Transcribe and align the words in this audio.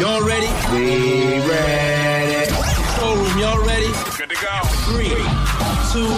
Y'all 0.00 0.26
ready? 0.26 0.46
We 0.72 1.46
ready. 1.46 2.50
Showroom, 2.96 3.38
y'all 3.38 3.62
ready? 3.62 3.92
Good 4.16 4.30
to 4.30 4.36
go. 4.40 4.60
Three, 4.88 5.10
two, 5.92 6.08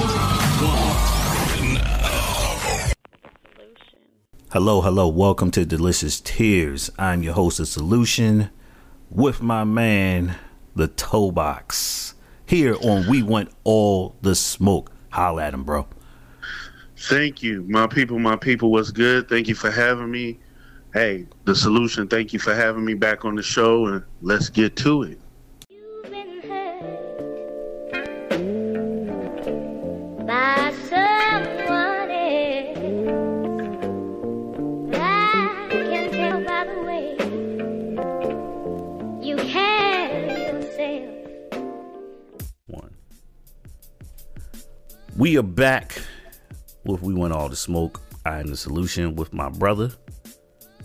one. 0.62 1.80
Hello, 4.52 4.82
hello. 4.82 5.08
Welcome 5.08 5.50
to 5.50 5.64
Delicious 5.64 6.20
Tears. 6.20 6.92
I'm 6.96 7.24
your 7.24 7.34
host 7.34 7.58
of 7.58 7.66
Solution 7.66 8.50
with 9.10 9.42
my 9.42 9.64
man, 9.64 10.36
the 10.76 10.86
Toe 10.86 11.32
Box. 11.32 12.14
Here 12.46 12.76
on 12.84 13.08
We 13.08 13.24
Want 13.24 13.50
All 13.64 14.14
the 14.22 14.36
Smoke. 14.36 14.92
Holla 15.10 15.42
at 15.42 15.54
him, 15.54 15.64
bro. 15.64 15.88
Thank 16.96 17.42
you, 17.42 17.64
my 17.68 17.88
people. 17.88 18.20
My 18.20 18.36
people, 18.36 18.70
what's 18.70 18.92
good? 18.92 19.28
Thank 19.28 19.48
you 19.48 19.56
for 19.56 19.72
having 19.72 20.08
me. 20.08 20.38
Hey, 20.94 21.26
the 21.46 21.54
solution. 21.54 22.06
Thank 22.06 22.34
you 22.34 22.38
for 22.38 22.54
having 22.54 22.84
me 22.84 22.92
back 22.92 23.24
on 23.24 23.34
the 23.34 23.42
show, 23.42 23.86
and 23.86 24.04
let's 24.20 24.50
get 24.50 24.76
to 24.76 25.04
it. 25.04 25.18
You've 25.70 26.10
been 26.10 26.42
hurt 26.42 27.16
by 30.26 30.70
someone 30.90 32.10
else. 32.10 32.76
I 35.00 35.66
can 35.70 36.10
tell 36.10 36.44
by 36.44 36.64
the 36.66 36.82
way 36.82 37.16
you 39.26 39.36
carry 39.36 40.42
yourself. 40.42 41.08
One. 42.66 42.94
We 45.16 45.38
are 45.38 45.42
back 45.42 46.02
with 46.84 47.00
We 47.00 47.14
Want 47.14 47.32
All 47.32 47.48
the 47.48 47.56
Smoke. 47.56 47.98
I 48.26 48.40
am 48.40 48.48
the 48.48 48.58
solution 48.58 49.16
with 49.16 49.32
my 49.32 49.48
brother. 49.48 49.90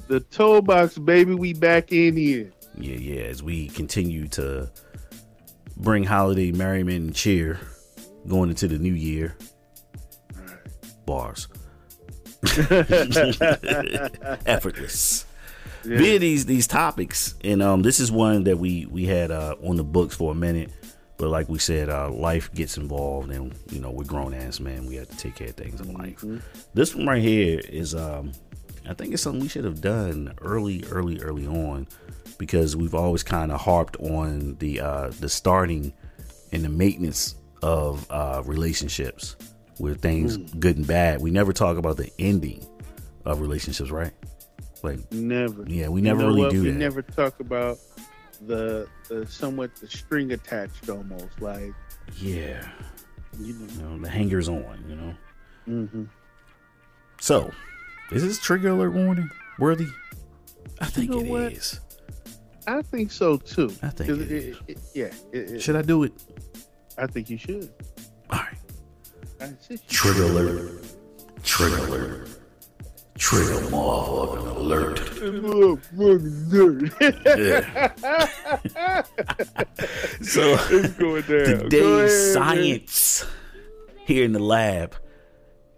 The 0.08 0.22
toe 0.22 0.62
box, 0.62 0.98
baby. 0.98 1.34
We 1.34 1.54
back 1.54 1.92
in 1.92 2.16
here. 2.16 2.52
Yeah, 2.78 2.96
yeah, 2.96 3.22
as 3.24 3.44
we 3.44 3.68
continue 3.70 4.28
to 4.30 4.72
bring 5.78 6.04
holiday 6.04 6.52
merriment 6.52 7.06
and 7.06 7.16
cheer 7.16 7.60
going 8.28 8.50
into 8.50 8.68
the 8.68 8.78
new 8.78 8.94
year. 8.94 9.36
Bars. 11.06 11.48
Effortless. 14.46 15.26
Via 15.84 16.20
these 16.20 16.46
these 16.46 16.68
topics, 16.68 17.36
and 17.44 17.62
um, 17.62 17.82
this 17.82 18.00
is 18.00 18.12
one 18.12 18.44
that 18.44 18.58
we 18.58 18.86
we 18.88 19.06
had 19.06 19.32
uh, 19.32 19.56
on 19.64 19.78
the 19.78 19.84
books 19.84 20.16
for 20.16 20.34
a 20.34 20.36
minute, 20.36 20.70
but 21.18 21.30
like 21.30 21.48
we 21.48 21.60
said, 21.60 21.90
uh, 21.90 22.10
life 22.10 22.54
gets 22.54 22.78
involved, 22.78 23.32
and 23.32 23.56
you 23.72 23.80
know 23.80 23.92
we're 23.92 24.04
grown 24.04 24.34
ass 24.34 24.60
men. 24.60 24.86
We 24.86 24.96
have 24.96 25.08
to 25.08 25.18
take 25.18 25.36
care 25.36 25.48
of 25.48 25.56
things 25.56 25.80
in 25.80 25.94
life. 25.94 26.24
This 26.74 26.94
one 26.94 27.08
right 27.08 27.22
here 27.22 27.62
is, 27.70 27.96
um, 27.96 28.34
I 28.90 28.94
think 28.94 29.14
it's 29.14 29.22
something 29.24 29.42
we 29.42 29.48
should 29.48 29.66
have 29.66 29.82
done 29.82 30.34
early, 30.42 30.84
early, 30.90 31.20
early 31.22 31.46
on, 31.48 31.88
because 32.38 32.76
we've 32.76 32.96
always 32.96 33.24
kind 33.24 33.52
of 33.52 33.60
harped 33.62 33.98
on 33.98 34.56
the 34.60 34.80
uh, 34.82 35.10
the 35.20 35.30
starting 35.30 35.94
and 36.52 36.64
the 36.64 36.70
maintenance 36.70 37.36
of 37.62 38.06
uh, 38.12 38.42
relationships 38.46 39.36
with 39.80 40.02
things 40.02 40.38
good 40.38 40.78
and 40.78 40.88
bad. 40.88 41.22
We 41.22 41.32
never 41.32 41.54
talk 41.54 41.78
about 41.78 41.98
the 41.98 42.10
ending 42.20 42.66
of 43.26 43.42
relationships, 43.42 43.92
right? 43.92 44.14
Like 44.84 45.12
Never. 45.12 45.64
Yeah, 45.68 45.90
we 45.90 46.00
You 46.02 46.06
never 46.06 46.22
know 46.22 46.28
really 46.30 46.42
what? 46.42 46.52
do 46.52 46.64
we 46.64 46.70
that. 46.72 46.78
never 46.78 47.02
talk 47.02 47.40
about 47.40 47.78
the 48.46 48.88
the 49.10 49.26
somewhat 49.28 49.76
the 49.78 49.88
string 49.88 50.32
attached 50.32 50.88
almost 50.90 51.42
like 51.42 51.74
Yeah, 52.18 52.68
you 53.40 53.54
know. 53.54 53.66
you 53.74 53.82
know, 53.82 53.98
the 54.00 54.10
hangers 54.10 54.48
on, 54.48 54.86
you 54.88 54.96
know. 54.96 55.14
Mm-hmm. 55.68 56.04
So, 57.20 57.52
is 58.12 58.24
this 58.24 58.40
trigger 58.40 58.70
alert 58.70 58.94
warning 58.94 59.30
worthy? 59.60 59.88
I 60.80 60.86
think 60.86 61.10
know 61.12 61.20
it 61.20 61.28
what? 61.28 61.52
is. 61.54 61.80
I 62.68 62.82
think 62.82 63.12
so 63.12 63.38
too. 63.38 63.72
I 63.82 63.90
think 63.90 64.10
'Cause 64.10 64.20
it 64.20 64.32
is. 64.32 64.58
it- 64.68 64.80
yeah, 64.94 65.06
it, 65.32 65.52
it, 65.52 65.62
Should 65.62 65.76
I 65.76 65.82
do 65.82 66.04
it? 66.04 66.14
I 66.98 67.08
think 67.08 67.30
you 67.30 67.38
should. 67.38 67.70
All 68.30 68.40
right. 68.40 68.58
I 69.40 69.54
you 69.70 69.78
Trigger 69.88 70.24
alert. 70.24 70.86
Trigger 71.44 71.78
alert. 71.78 72.30
Trigger 73.18 73.62
motherfucking 73.72 74.56
alert. 74.58 75.00
should. 75.20 76.92
So 80.22 80.58
It's 80.70 80.94
going 80.94 81.22
down. 81.24 81.70
Go 81.70 81.70
ahead, 81.70 81.70
today's 81.70 82.12
man. 82.12 82.34
science 82.34 83.26
here 84.06 84.24
in 84.26 84.34
the 84.34 84.40
lab 84.40 84.96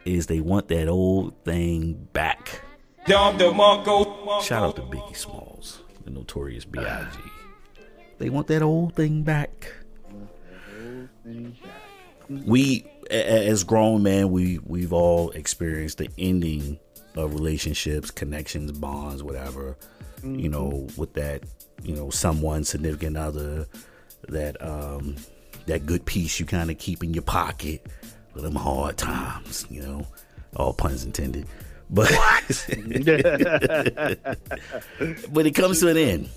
is 0.10 0.28
they 0.28 0.42
want 0.42 0.68
that 0.70 0.88
old 0.88 1.44
thing 1.44 2.08
back. 2.14 2.62
Shout 4.42 4.64
out 4.64 4.76
to 4.76 4.82
Biggie 4.84 5.16
Smalls, 5.16 5.82
the 6.04 6.12
notorious 6.12 6.66
B.I.G. 6.66 7.18
They 8.18 8.30
want 8.30 8.48
that 8.48 8.62
old 8.62 8.96
thing 8.96 9.24
back. 9.24 9.72
We, 12.30 12.86
as 13.10 13.64
grown 13.64 14.04
men, 14.04 14.30
we 14.30 14.60
we've 14.60 14.94
all 14.94 15.32
experienced 15.32 16.00
the 16.00 16.10
ending 16.18 16.80
of 17.16 17.34
relationships, 17.34 18.12
connections, 18.12 18.72
bonds, 18.74 19.24
whatever. 19.24 19.78
You 20.22 20.50
know, 20.50 20.88
with 20.98 21.14
that, 21.14 21.44
you 21.82 21.96
know, 21.96 22.10
someone 22.10 22.66
significant 22.66 23.16
other, 23.16 23.68
that 24.28 24.62
um, 24.62 25.16
that 25.66 25.86
good 25.86 26.06
piece 26.06 26.40
you 26.40 26.46
kind 26.46 26.70
of 26.70 26.78
keep 26.78 27.04
in 27.04 27.14
your 27.14 27.24
pocket 27.24 27.86
for 28.34 28.42
them 28.42 28.56
hard 28.56 28.98
times. 28.98 29.66
You 29.70 29.82
know, 29.82 30.08
all 30.56 30.74
puns 30.74 31.04
intended. 31.06 31.48
But 31.90 32.12
but 35.32 35.46
it 35.46 35.56
comes 35.56 35.80
to 35.80 35.88
an 35.90 35.98
end. 35.98 36.30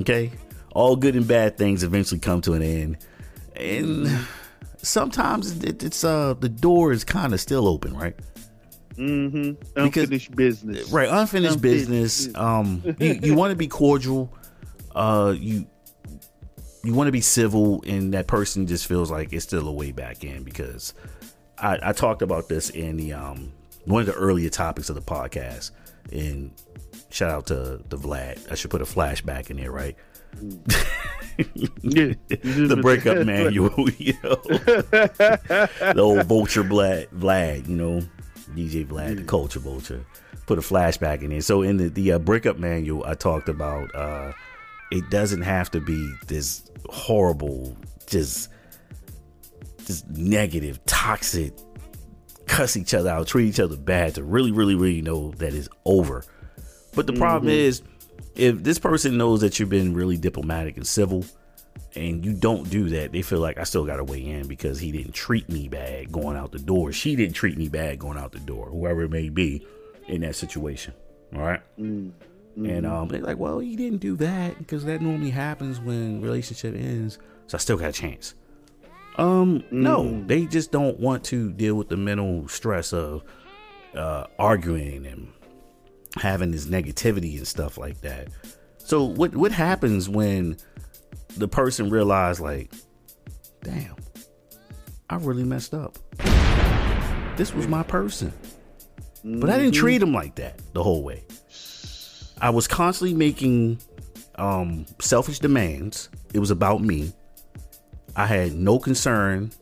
Okay, 0.00 0.30
all 0.74 0.96
good 0.96 1.16
and 1.16 1.26
bad 1.26 1.56
things 1.56 1.82
eventually 1.82 2.20
come 2.20 2.40
to 2.42 2.52
an 2.54 2.62
end, 2.62 2.98
and 3.56 4.08
sometimes 4.78 5.62
it, 5.64 5.82
it's 5.82 6.04
uh 6.04 6.34
the 6.34 6.48
door 6.48 6.92
is 6.92 7.04
kind 7.04 7.32
of 7.32 7.40
still 7.40 7.66
open, 7.66 7.96
right? 7.96 8.14
Mm-hmm. 8.96 9.52
Unfinished 9.76 10.34
business. 10.34 10.90
Right, 10.90 11.08
unfinished 11.08 11.54
Unfinished 11.54 11.62
business. 11.62 12.26
business. 12.26 12.36
Um, 12.36 12.82
you, 12.98 13.18
you 13.22 13.34
want 13.34 13.50
to 13.52 13.56
be 13.56 13.68
cordial. 13.68 14.32
Uh, 14.94 15.34
you 15.38 15.66
you 16.84 16.94
want 16.94 17.06
to 17.08 17.12
be 17.12 17.20
civil, 17.20 17.82
and 17.86 18.12
that 18.14 18.26
person 18.26 18.66
just 18.66 18.86
feels 18.86 19.10
like 19.10 19.32
it's 19.32 19.44
still 19.44 19.68
a 19.68 19.72
way 19.72 19.92
back 19.92 20.24
in 20.24 20.42
because 20.42 20.94
I, 21.60 21.78
I 21.82 21.92
talked 21.92 22.22
about 22.22 22.48
this 22.48 22.70
in 22.70 22.96
the 22.96 23.12
um 23.12 23.52
one 23.84 24.00
of 24.00 24.06
the 24.06 24.14
earlier 24.14 24.50
topics 24.50 24.88
of 24.88 24.94
the 24.94 25.02
podcast. 25.02 25.70
And 26.12 26.52
shout 27.10 27.30
out 27.30 27.46
to 27.46 27.82
the 27.88 27.96
Vlad. 27.96 28.50
I 28.50 28.54
should 28.54 28.70
put 28.70 28.82
a 28.82 28.84
flashback 28.84 29.50
in 29.50 29.56
there, 29.56 29.72
right? 29.72 29.96
The 31.38 32.78
breakup 32.82 33.24
manual, 33.24 33.88
you 33.98 34.14
know. 34.24 34.34
the 34.44 35.94
old 35.96 36.26
vulture 36.26 36.64
Vlad, 36.64 37.06
Vlad, 37.10 37.68
you 37.68 37.76
know, 37.76 38.02
DJ 38.54 38.84
Vlad, 38.84 39.18
the 39.18 39.22
culture 39.22 39.60
vulture. 39.60 40.04
Put 40.46 40.58
a 40.58 40.62
flashback 40.62 41.22
in 41.22 41.30
there. 41.30 41.40
So 41.40 41.62
in 41.62 41.76
the 41.76 41.88
the 41.90 42.12
uh, 42.12 42.18
breakup 42.18 42.58
manual, 42.58 43.04
I 43.04 43.14
talked 43.14 43.48
about 43.48 43.94
uh, 43.94 44.32
it 44.90 45.08
doesn't 45.10 45.42
have 45.42 45.70
to 45.72 45.80
be 45.80 46.12
this 46.26 46.68
horrible, 46.88 47.76
just 48.06 48.48
just 49.88 50.08
negative, 50.10 50.84
toxic, 50.86 51.52
cuss 52.46 52.76
each 52.76 52.94
other 52.94 53.10
out, 53.10 53.26
treat 53.26 53.48
each 53.48 53.58
other 53.58 53.76
bad 53.76 54.14
to 54.14 54.22
really, 54.22 54.52
really, 54.52 54.76
really 54.76 55.02
know 55.02 55.32
that 55.32 55.52
it's 55.52 55.68
over. 55.84 56.24
But 56.94 57.06
the 57.06 57.14
problem 57.14 57.50
is, 57.50 57.82
if 58.36 58.62
this 58.62 58.78
person 58.78 59.16
knows 59.16 59.40
that 59.40 59.58
you've 59.58 59.68
been 59.68 59.94
really 59.94 60.16
diplomatic 60.16 60.76
and 60.76 60.86
civil, 60.86 61.24
and 61.96 62.24
you 62.24 62.34
don't 62.34 62.68
do 62.68 62.90
that, 62.90 63.12
they 63.12 63.22
feel 63.22 63.40
like 63.40 63.58
I 63.58 63.64
still 63.64 63.84
got 63.84 63.96
to 63.96 64.04
weigh 64.04 64.24
in 64.24 64.46
because 64.46 64.78
he 64.78 64.92
didn't 64.92 65.14
treat 65.14 65.48
me 65.48 65.68
bad 65.68 66.12
going 66.12 66.36
out 66.36 66.52
the 66.52 66.58
door. 66.58 66.92
She 66.92 67.16
didn't 67.16 67.34
treat 67.34 67.56
me 67.56 67.68
bad 67.68 67.98
going 67.98 68.18
out 68.18 68.32
the 68.32 68.40
door, 68.40 68.66
whoever 68.66 69.02
it 69.02 69.10
may 69.10 69.28
be 69.30 69.66
in 70.06 70.20
that 70.20 70.36
situation. 70.36 70.92
All 71.34 71.40
right? 71.40 71.62
And 72.56 72.86
um, 72.86 73.08
they're 73.08 73.20
like, 73.20 73.38
well, 73.38 73.58
he 73.60 73.76
didn't 73.76 73.98
do 73.98 74.16
that 74.16 74.58
because 74.58 74.84
that 74.84 75.00
normally 75.00 75.30
happens 75.30 75.80
when 75.80 76.20
relationship 76.20 76.74
ends. 76.74 77.18
So 77.46 77.56
I 77.56 77.58
still 77.58 77.76
got 77.76 77.90
a 77.90 77.92
chance. 77.92 78.34
Um, 79.18 79.64
no, 79.72 80.22
they 80.26 80.46
just 80.46 80.70
don't 80.70 80.98
want 81.00 81.24
to 81.24 81.52
deal 81.52 81.74
with 81.74 81.88
the 81.88 81.96
mental 81.96 82.46
stress 82.48 82.92
of 82.92 83.24
uh, 83.94 84.26
arguing 84.38 85.06
and 85.06 85.28
having 86.16 86.52
this 86.52 86.66
negativity 86.66 87.36
and 87.36 87.46
stuff 87.46 87.76
like 87.78 88.00
that. 88.02 88.28
So 88.78 89.04
what 89.04 89.34
what 89.34 89.52
happens 89.52 90.08
when 90.08 90.56
the 91.36 91.48
person 91.48 91.90
realized 91.90 92.40
like, 92.40 92.72
damn, 93.62 93.96
I 95.10 95.16
really 95.16 95.44
messed 95.44 95.74
up. 95.74 95.98
This 97.36 97.52
was 97.52 97.68
my 97.68 97.82
person. 97.82 98.32
But 99.24 99.50
I 99.50 99.58
didn't 99.58 99.74
treat 99.74 100.00
him 100.00 100.12
like 100.12 100.36
that 100.36 100.60
the 100.72 100.82
whole 100.82 101.02
way. 101.02 101.24
I 102.40 102.50
was 102.50 102.68
constantly 102.68 103.14
making 103.16 103.78
um 104.36 104.86
selfish 105.00 105.40
demands. 105.40 106.08
It 106.32 106.38
was 106.38 106.52
about 106.52 106.82
me. 106.82 107.12
I 108.18 108.26
had 108.26 108.54
no 108.54 108.78
concern 108.80 109.52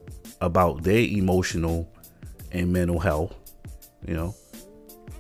about 0.41 0.83
their 0.83 1.01
emotional 1.01 1.87
and 2.53 2.73
mental 2.73 2.99
health, 2.99 3.35
you 4.07 4.15
know, 4.15 4.35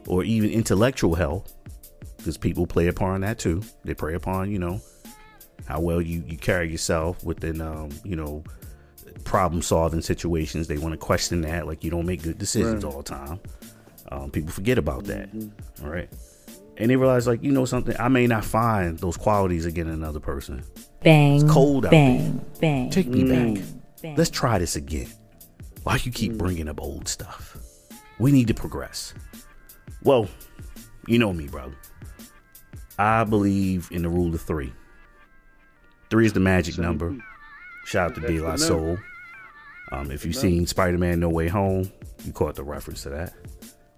or 0.06 0.24
even 0.24 0.50
intellectual 0.50 1.14
health, 1.14 1.52
because 2.16 2.38
people 2.38 2.66
play 2.66 2.86
upon 2.88 3.20
that 3.20 3.38
too. 3.38 3.62
They 3.84 3.92
prey 3.94 4.14
upon, 4.14 4.50
you 4.50 4.58
know, 4.58 4.80
how 5.66 5.80
well 5.80 6.00
you 6.00 6.24
you 6.26 6.38
carry 6.38 6.70
yourself 6.70 7.22
within 7.24 7.60
um, 7.60 7.90
you 8.04 8.16
know 8.16 8.42
problem 9.24 9.60
solving 9.60 10.00
situations. 10.00 10.66
They 10.66 10.78
want 10.78 10.92
to 10.92 10.98
question 10.98 11.42
that, 11.42 11.66
like 11.66 11.84
you 11.84 11.90
don't 11.90 12.06
make 12.06 12.22
good 12.22 12.38
decisions 12.38 12.84
Right. 12.84 12.92
all 12.92 13.02
the 13.02 13.08
time. 13.10 13.40
Um, 14.12 14.30
people 14.30 14.50
forget 14.50 14.78
about 14.78 15.04
that. 15.04 15.28
All 15.82 15.90
right. 15.90 16.08
And 16.78 16.90
they 16.90 16.96
realize, 16.96 17.26
like, 17.26 17.42
you 17.42 17.52
know 17.52 17.64
something, 17.64 17.96
I 17.98 18.08
may 18.08 18.26
not 18.26 18.44
find 18.44 18.98
those 18.98 19.16
qualities 19.16 19.64
again 19.64 19.86
in 19.86 19.94
another 19.94 20.20
person. 20.20 20.62
Bang. 21.02 21.40
it's 21.40 21.50
cold 21.50 21.86
out 21.86 21.92
bang, 21.92 22.44
Bang. 22.60 22.90
Take 22.90 23.06
me 23.06 23.24
bang, 23.24 23.54
back. 23.54 23.64
Bang. 24.02 24.16
Let's 24.16 24.30
try 24.30 24.58
this 24.58 24.76
again. 24.76 25.08
Why 25.84 25.98
you 26.02 26.10
keep 26.10 26.34
bringing 26.34 26.68
up 26.68 26.80
old 26.80 27.08
stuff? 27.08 27.56
We 28.18 28.32
need 28.32 28.48
to 28.48 28.54
progress. 28.54 29.14
Well, 30.02 30.28
you 31.06 31.18
know 31.18 31.32
me, 31.32 31.46
bro. 31.46 31.72
I 32.98 33.24
believe 33.24 33.88
in 33.92 34.02
the 34.02 34.08
rule 34.08 34.34
of 34.34 34.40
three. 34.40 34.72
Three 36.10 36.26
is 36.26 36.32
the 36.32 36.40
magic 36.40 36.78
number. 36.78 37.16
Shout 37.84 38.10
out 38.10 38.14
to 38.16 38.20
De 38.26 38.40
La 38.40 38.56
Soul. 38.56 38.98
Um, 39.92 40.10
if 40.10 40.24
you've 40.24 40.36
seen 40.36 40.66
Spider 40.66 40.98
Man 40.98 41.20
No 41.20 41.28
Way 41.28 41.48
Home, 41.48 41.90
you 42.24 42.32
caught 42.32 42.56
the 42.56 42.64
reference 42.64 43.02
to 43.04 43.10
that. 43.10 43.34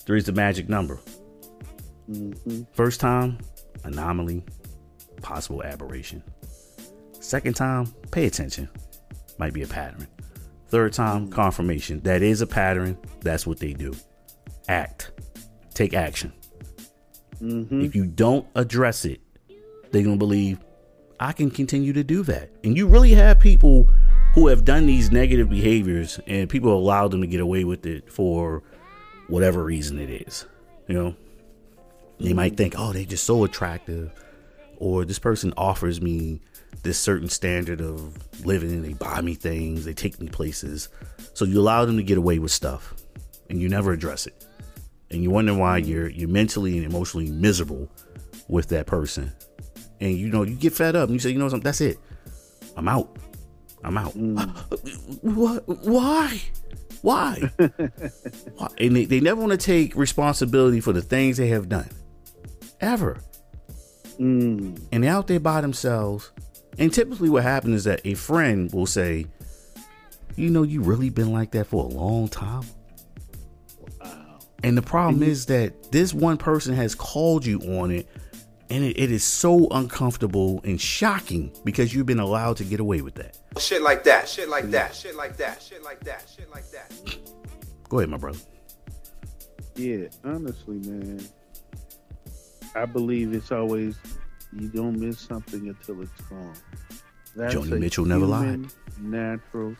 Three 0.01 0.19
is 0.19 0.25
the 0.25 0.33
magic 0.33 0.69
number. 0.69 0.99
Mm-hmm. 2.11 2.63
First 2.73 3.01
time, 3.01 3.39
anomaly, 3.85 4.45
possible 5.23 5.63
aberration. 5.63 6.23
Second 7.21 7.55
time, 7.55 7.93
pay 8.11 8.27
attention. 8.27 8.69
Might 9.39 9.53
be 9.53 9.63
a 9.63 9.67
pattern. 9.67 10.07
Third 10.69 10.93
time, 10.93 11.29
mm. 11.29 11.33
confirmation. 11.33 12.01
That 12.01 12.23
is 12.23 12.41
a 12.41 12.47
pattern. 12.47 12.99
That's 13.21 13.47
what 13.47 13.59
they 13.59 13.73
do. 13.73 13.95
Act. 14.69 15.13
Take 15.75 15.95
action. 15.95 16.33
Mm-hmm. 17.43 17.83
If 17.83 17.95
you 17.95 18.07
don't 18.07 18.47
address 18.55 19.05
it, 19.05 19.21
they're 19.91 20.03
going 20.03 20.17
to 20.17 20.19
believe 20.19 20.59
I 21.21 21.33
can 21.33 21.51
continue 21.51 21.93
to 21.93 22.05
do 22.05 22.23
that. 22.25 22.51
And 22.65 22.77
you 22.77 22.87
really 22.87 23.13
have 23.13 23.41
people 23.41 23.91
who 24.35 24.49
have 24.49 24.65
done 24.65 24.87
these 24.87 25.11
negative 25.11 25.49
behaviors 25.49 26.21
and 26.27 26.49
people 26.49 26.73
allow 26.73 27.09
them 27.09 27.21
to 27.23 27.27
get 27.27 27.41
away 27.41 27.65
with 27.65 27.87
it 27.87 28.13
for 28.13 28.63
whatever 29.29 29.65
reason 29.65 29.99
it 29.99 30.11
is. 30.11 30.47
You 30.87 30.95
know, 30.95 31.17
they 32.21 32.33
might 32.33 32.57
think, 32.57 32.75
oh, 32.77 32.93
they're 32.93 33.05
just 33.05 33.25
so 33.25 33.45
attractive, 33.45 34.13
or 34.77 35.05
this 35.05 35.19
person 35.19 35.53
offers 35.57 36.01
me 36.01 36.41
this 36.83 36.99
certain 36.99 37.29
standard 37.29 37.81
of 37.81 38.17
living 38.45 38.73
and 38.73 38.85
they 38.85 38.93
buy 38.93 39.21
me 39.21 39.35
things, 39.35 39.85
they 39.85 39.95
take 39.95 40.21
me 40.21 40.29
places. 40.29 40.89
So 41.35 41.45
you 41.45 41.61
allow 41.61 41.85
them 41.85 41.97
to 41.97 42.03
get 42.03 42.19
away 42.19 42.39
with 42.39 42.53
stuff 42.53 42.95
and 43.49 43.61
you 43.61 43.69
never 43.69 43.93
address 43.93 44.27
it. 44.27 44.45
And 45.11 45.23
you 45.23 45.31
wonder 45.31 45.55
why 45.55 45.79
you're 45.79 46.09
you're 46.09 46.29
mentally 46.29 46.77
and 46.77 46.87
emotionally 46.87 47.31
miserable 47.31 47.91
with 48.49 48.69
that 48.69 48.87
person. 48.87 49.33
And 50.01 50.17
you 50.17 50.29
know, 50.29 50.43
you 50.43 50.55
get 50.55 50.73
fed 50.73 50.97
up 50.97 51.09
and 51.09 51.15
you 51.15 51.19
say, 51.19 51.31
you 51.31 51.39
know 51.39 51.49
something, 51.49 51.65
that's 51.65 51.81
it. 51.81 51.99
I'm 52.77 52.89
out. 52.89 53.17
I'm 53.83 53.97
out. 53.97 54.13
Mm. 54.15 55.19
What 55.23 55.67
why? 55.67 56.41
Why? 57.03 57.51
Why? 57.59 58.69
And 58.79 58.97
they, 58.97 59.05
they 59.05 59.21
never 59.21 59.41
want 59.41 59.53
to 59.53 59.57
take 59.59 59.95
responsibility 59.95 60.81
for 60.81 60.93
the 60.93 61.01
things 61.01 61.37
they 61.37 61.49
have 61.49 61.69
done. 61.69 61.89
Ever. 62.81 63.19
Mm. 64.19 64.81
And 64.93 65.05
they're 65.05 65.13
out 65.13 65.27
there 65.27 65.41
by 65.41 65.61
themselves. 65.61 66.33
And 66.79 66.93
typically 66.93 67.29
what 67.29 67.43
happens 67.43 67.77
is 67.77 67.85
that 67.85 68.01
a 68.05 68.15
friend 68.15 68.73
will 68.73 68.87
say, 68.87 69.27
You 70.37 70.51
know, 70.51 70.63
you 70.63 70.83
really 70.83 71.11
been 71.11 71.33
like 71.33 71.53
that 71.53 71.67
for 71.67 71.85
a 71.85 71.89
long 71.89 72.29
time. 72.29 72.65
Wow. 74.01 74.39
And 74.63 74.77
the 74.77 74.83
problem 74.83 75.23
is 75.23 75.47
that 75.47 75.91
this 75.91 76.15
one 76.15 76.37
person 76.37 76.75
has 76.75 76.95
called 76.95 77.45
you 77.45 77.59
on 77.61 77.91
it, 77.91 78.09
and 78.71 78.85
it, 78.85 78.99
it 78.99 79.11
is 79.11 79.25
so 79.25 79.67
uncomfortable 79.71 80.61
and 80.65 80.81
shocking 80.81 81.53
because 81.65 81.95
you've 81.95 82.07
been 82.07 82.21
allowed 82.21 82.57
to 82.59 82.65
get 82.65 82.81
away 82.81 83.01
with 83.03 83.15
that. 83.15 83.39
Shit 83.59 83.83
like 83.83 84.05
that, 84.05 84.29
shit 84.29 84.49
like 84.49 84.71
that, 84.71 84.95
shit 84.95 85.17
like 85.17 85.37
that, 85.39 85.63
shit 85.63 85.83
like 85.83 86.01
that, 86.05 86.31
shit 86.35 86.51
like 86.51 86.71
that. 86.71 86.93
Go 87.89 87.99
ahead, 87.99 88.11
my 88.11 88.19
brother. 88.19 88.39
Yeah, 89.75 90.09
honestly, 90.25 90.79
man, 90.79 91.27
I 92.75 92.85
believe 92.85 93.33
it's 93.35 93.51
always 93.53 93.97
you 94.53 94.69
don't 94.69 94.99
miss 94.99 95.19
something 95.19 95.69
until 95.69 96.03
it's 96.03 96.21
gone. 96.23 96.55
That's 97.37 97.55
Joni 97.55 97.73
a 97.73 97.77
Mitchell 97.77 98.05
never 98.05 98.27
lied. 98.27 98.67
Natural 99.01 99.75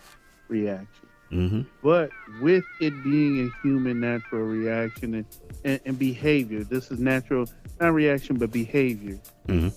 reaction. 0.49 1.09
Mm-hmm. 1.33 1.63
But 1.83 2.11
with 2.41 2.65
it 2.81 3.03
being 3.05 3.47
a 3.47 3.67
human 3.67 4.01
natural 4.01 4.43
reaction 4.43 5.15
and, 5.15 5.27
and, 5.65 5.81
and 5.85 5.99
behavior, 5.99 6.65
this 6.65 6.91
is 6.91 6.99
natural, 6.99 7.47
not 7.81 7.93
reaction, 7.93 8.37
but 8.37 8.51
behavior. 8.51 9.19
Mhm. 9.47 9.75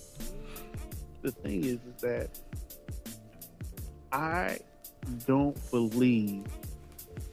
The 1.22 1.30
thing 1.30 1.64
is, 1.64 1.74
is 1.74 2.00
that 2.00 2.30
I 4.12 4.58
don't 5.26 5.56
believe 5.70 6.44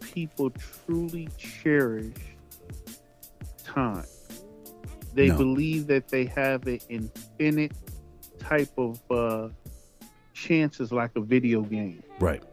people 0.02 0.52
truly 0.86 1.30
cherish 1.38 2.14
time. 3.64 4.06
They 5.14 5.28
No. 5.30 5.38
believe 5.38 5.88
that 5.88 6.08
they 6.10 6.26
have 6.26 6.66
an 6.68 6.80
infinite 6.90 7.72
type 8.40 8.70
of 8.78 9.00
uh, 9.12 9.50
chances 10.34 10.92
like 10.92 11.12
a 11.16 11.22
video 11.22 11.62
game. 11.62 12.04
Right. 12.20 12.44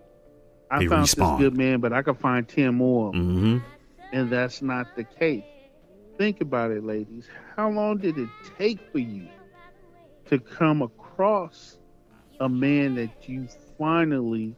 I 0.70 0.80
They 0.80 0.86
found 0.88 1.06
respawn. 1.06 1.38
this 1.38 1.44
good 1.48 1.56
man, 1.56 1.80
but 1.80 1.92
I 1.92 2.02
could 2.02 2.18
find 2.18 2.46
10 2.48 2.74
more. 2.74 3.12
Mm-hmm. 3.12 3.58
And 4.12 4.30
that's 4.30 4.62
not 4.62 4.94
the 4.96 5.04
case. 5.04 5.44
Think 6.18 6.40
about 6.40 6.70
it, 6.70 6.82
ladies. 6.84 7.28
How 7.56 7.70
long 7.70 7.98
did 7.98 8.16
it 8.18 8.28
take 8.58 8.80
for 8.90 8.98
you 8.98 9.28
to 10.26 10.38
come 10.38 10.82
across 10.82 11.78
a 12.40 12.48
man 12.48 12.94
that 12.96 13.28
you 13.28 13.46
finally 13.78 14.56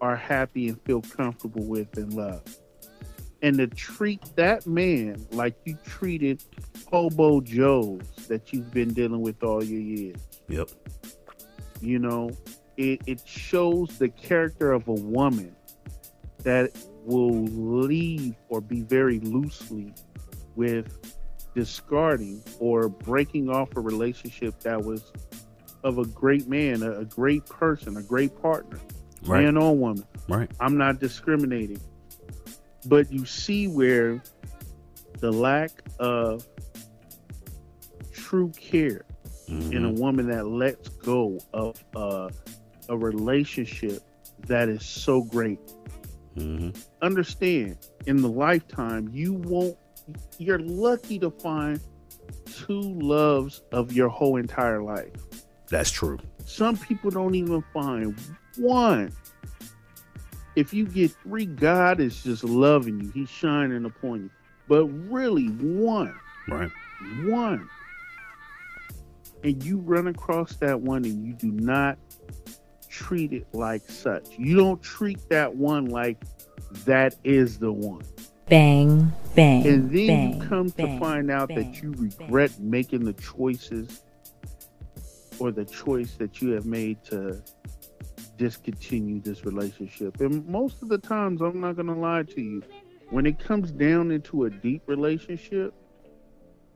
are 0.00 0.16
happy 0.16 0.68
and 0.68 0.80
feel 0.82 1.02
comfortable 1.02 1.64
with 1.64 1.96
and 1.96 2.12
love? 2.14 2.42
And 3.42 3.58
to 3.58 3.66
treat 3.66 4.22
that 4.36 4.66
man 4.66 5.26
like 5.32 5.56
you 5.64 5.76
treated 5.84 6.44
Hobo 6.90 7.40
Joes 7.40 8.02
that 8.28 8.52
you've 8.52 8.72
been 8.72 8.94
dealing 8.94 9.20
with 9.20 9.42
all 9.42 9.62
your 9.64 9.80
years. 9.80 10.16
Yep. 10.48 10.70
You 11.80 11.98
know, 11.98 12.30
it, 12.76 13.02
it 13.06 13.20
shows 13.26 13.98
the 13.98 14.08
character 14.08 14.70
of 14.72 14.86
a 14.86 14.92
woman 14.92 15.54
that 16.44 16.70
will 17.04 17.42
leave 17.44 18.34
or 18.48 18.60
be 18.60 18.82
very 18.82 19.18
loosely 19.20 19.92
with 20.54 21.16
discarding 21.54 22.42
or 22.60 22.88
breaking 22.88 23.50
off 23.50 23.76
a 23.76 23.80
relationship 23.80 24.58
that 24.60 24.82
was 24.84 25.12
of 25.82 25.98
a 25.98 26.04
great 26.06 26.46
man, 26.46 26.82
a, 26.84 27.00
a 27.00 27.04
great 27.04 27.44
person, 27.46 27.96
a 27.96 28.02
great 28.02 28.40
partner, 28.40 28.78
Right. 29.24 29.44
man 29.44 29.56
or 29.56 29.76
woman. 29.76 30.04
Right. 30.28 30.50
I'm 30.60 30.76
not 30.78 31.00
discriminating. 31.00 31.80
But 32.86 33.12
you 33.12 33.24
see 33.24 33.68
where 33.68 34.22
the 35.20 35.30
lack 35.30 35.70
of 35.98 36.46
true 38.12 38.50
care 38.50 39.04
Mhm. 39.48 39.72
in 39.72 39.84
a 39.84 39.92
woman 39.92 40.28
that 40.28 40.46
lets 40.46 40.88
go 40.88 41.38
of 41.52 41.82
uh, 41.94 42.28
a 42.88 42.96
relationship 42.96 44.00
that 44.46 44.68
is 44.68 44.84
so 44.84 45.22
great. 45.22 45.58
Mhm. 46.36 46.76
Understand, 47.02 47.76
in 48.06 48.16
the 48.22 48.28
lifetime, 48.28 49.08
you 49.12 49.34
won't, 49.34 49.76
you're 50.38 50.58
lucky 50.58 51.18
to 51.18 51.30
find 51.30 51.80
two 52.46 52.80
loves 52.80 53.62
of 53.72 53.92
your 53.92 54.08
whole 54.08 54.36
entire 54.36 54.82
life. 54.82 55.12
That's 55.68 55.90
true. 55.90 56.18
Some 56.44 56.76
people 56.76 57.10
don't 57.10 57.34
even 57.34 57.62
find 57.72 58.18
one. 58.56 59.12
If 60.56 60.74
you 60.74 60.84
get 60.86 61.10
three, 61.22 61.46
God 61.46 62.00
is 62.00 62.22
just 62.22 62.44
loving 62.44 63.00
you, 63.00 63.10
He's 63.12 63.30
shining 63.30 63.84
upon 63.84 64.24
you. 64.24 64.30
But 64.68 64.86
really, 64.86 65.46
one 65.46 66.14
Right. 66.48 66.70
one 67.24 67.68
and 69.44 69.62
you 69.64 69.78
run 69.78 70.06
across 70.08 70.56
that 70.56 70.80
one 70.80 71.04
and 71.04 71.24
you 71.26 71.32
do 71.34 71.50
not 71.52 71.98
treat 72.88 73.32
it 73.32 73.46
like 73.52 73.82
such 73.88 74.28
you 74.38 74.56
don't 74.56 74.82
treat 74.82 75.18
that 75.30 75.54
one 75.54 75.86
like 75.86 76.22
that 76.84 77.14
is 77.24 77.58
the 77.58 77.72
one 77.72 78.02
Bang, 78.48 79.12
bang. 79.34 79.66
and 79.66 79.90
then 79.90 80.06
bang, 80.06 80.34
you 80.42 80.48
come 80.48 80.70
to 80.72 80.98
find 80.98 81.30
out 81.30 81.48
bang, 81.48 81.72
that 81.72 81.82
you 81.82 81.92
regret 81.96 82.58
making 82.60 83.04
the 83.04 83.14
choices 83.14 84.02
or 85.38 85.50
the 85.52 85.64
choice 85.64 86.14
that 86.16 86.40
you 86.42 86.50
have 86.50 86.66
made 86.66 87.02
to 87.04 87.40
discontinue 88.38 89.20
this 89.20 89.44
relationship 89.44 90.20
and 90.20 90.46
most 90.48 90.82
of 90.82 90.88
the 90.88 90.98
times 90.98 91.40
i'm 91.40 91.60
not 91.60 91.76
going 91.76 91.86
to 91.86 91.94
lie 91.94 92.22
to 92.22 92.40
you 92.40 92.62
when 93.10 93.26
it 93.26 93.38
comes 93.38 93.70
down 93.70 94.10
into 94.10 94.44
a 94.44 94.50
deep 94.50 94.82
relationship 94.86 95.74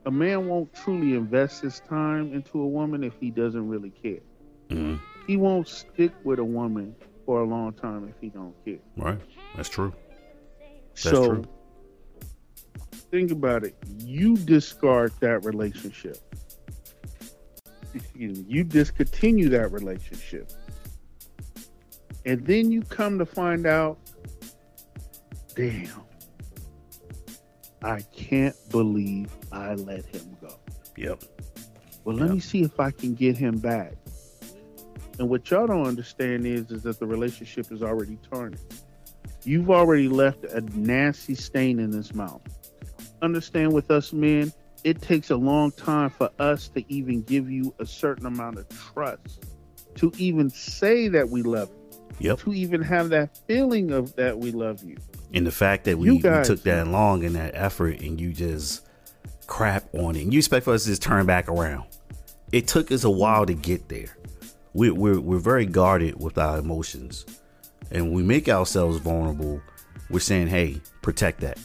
a 0.04 0.10
man 0.10 0.46
won't 0.46 0.72
truly 0.74 1.14
invest 1.14 1.62
his 1.62 1.80
time 1.80 2.32
into 2.32 2.60
a 2.60 2.66
woman 2.66 3.02
if 3.02 3.14
he 3.20 3.30
doesn't 3.30 3.68
really 3.68 3.90
care 3.90 4.20
Mhm. 4.68 4.98
he 5.26 5.36
won't 5.36 5.66
stick 5.68 6.12
with 6.24 6.38
a 6.38 6.44
woman 6.44 6.94
for 7.24 7.40
a 7.40 7.44
long 7.44 7.72
time 7.72 8.06
if 8.08 8.14
he 8.20 8.28
don't 8.28 8.54
care 8.64 8.78
Right. 8.96 9.18
That's 9.56 9.68
true. 9.68 9.92
That's 10.90 11.02
so 11.02 11.26
true. 11.26 11.44
think 13.10 13.30
about 13.30 13.64
it. 13.64 13.74
You 14.04 14.36
discard 14.36 15.12
that 15.20 15.44
relationship. 15.44 16.18
you, 18.14 18.44
you 18.48 18.64
discontinue 18.64 19.48
that 19.50 19.72
relationship. 19.72 20.50
And 22.26 22.44
then 22.44 22.72
you 22.72 22.82
come 22.82 23.18
to 23.20 23.24
find 23.24 23.66
out, 23.66 23.98
damn, 25.54 26.02
I 27.82 28.00
can't 28.14 28.56
believe 28.70 29.30
I 29.52 29.74
let 29.74 30.04
him 30.06 30.36
go. 30.40 30.58
Yep. 30.96 31.22
Well, 32.04 32.16
let 32.16 32.26
Yep. 32.26 32.34
me 32.34 32.40
see 32.40 32.62
if 32.62 32.78
I 32.80 32.90
can 32.90 33.14
get 33.14 33.36
him 33.38 33.58
back. 33.58 33.94
And 35.18 35.28
what 35.30 35.48
y'all 35.50 35.66
don't 35.66 35.86
understand 35.86 36.46
is, 36.46 36.70
is 36.70 36.82
that 36.82 36.98
the 36.98 37.06
relationship 37.06 37.70
is 37.72 37.82
already 37.82 38.18
tarnished. 38.30 38.84
You've 39.44 39.70
already 39.70 40.08
left 40.08 40.44
a 40.44 40.60
nasty 40.76 41.36
stain 41.36 41.78
in 41.78 41.92
his 41.92 42.12
mouth. 42.12 42.42
Understand 43.22 43.72
with 43.72 43.90
us 43.90 44.12
men, 44.12 44.52
it 44.84 45.00
takes 45.00 45.30
a 45.30 45.36
long 45.36 45.70
time 45.72 46.10
for 46.10 46.30
us 46.38 46.68
to 46.70 46.84
even 46.92 47.22
give 47.22 47.48
you 47.50 47.72
a 47.78 47.86
certain 47.86 48.26
amount 48.26 48.58
of 48.58 48.68
trust, 48.68 49.44
to 49.94 50.12
even 50.18 50.50
say 50.50 51.08
that 51.08 51.28
we 51.30 51.42
love 51.42 51.70
you, 51.70 51.85
Yep. 52.18 52.38
to 52.40 52.54
even 52.54 52.82
have 52.82 53.10
that 53.10 53.38
feeling 53.46 53.92
of 53.92 54.16
that 54.16 54.38
we 54.38 54.50
love 54.50 54.82
you. 54.82 54.96
And 55.34 55.46
the 55.46 55.52
fact 55.52 55.84
that 55.84 55.98
we, 55.98 56.06
You 56.06 56.14
we 56.14 56.20
took 56.20 56.62
that 56.62 56.86
long 56.88 57.24
and 57.24 57.34
that 57.36 57.52
effort 57.54 58.00
and 58.00 58.20
you 58.20 58.32
just 58.32 58.86
crap 59.46 59.94
on 59.94 60.16
it. 60.16 60.22
And 60.22 60.32
you 60.32 60.38
expect 60.38 60.64
for 60.64 60.72
us 60.72 60.84
to 60.84 60.90
just 60.90 61.02
turn 61.02 61.26
back 61.26 61.48
around. 61.48 61.84
It 62.52 62.68
took 62.68 62.90
us 62.90 63.04
a 63.04 63.10
while 63.10 63.44
to 63.44 63.54
get 63.54 63.88
there. 63.88 64.16
We, 64.72 64.90
we're, 64.90 65.20
we're 65.20 65.38
very 65.38 65.66
guarded 65.66 66.20
with 66.20 66.38
our 66.38 66.58
emotions. 66.58 67.26
And 67.90 68.12
we 68.12 68.22
make 68.22 68.48
ourselves 68.48 68.98
vulnerable. 68.98 69.60
We're 70.10 70.20
saying, 70.20 70.48
hey, 70.48 70.80
protect 71.02 71.40
that. 71.40 71.58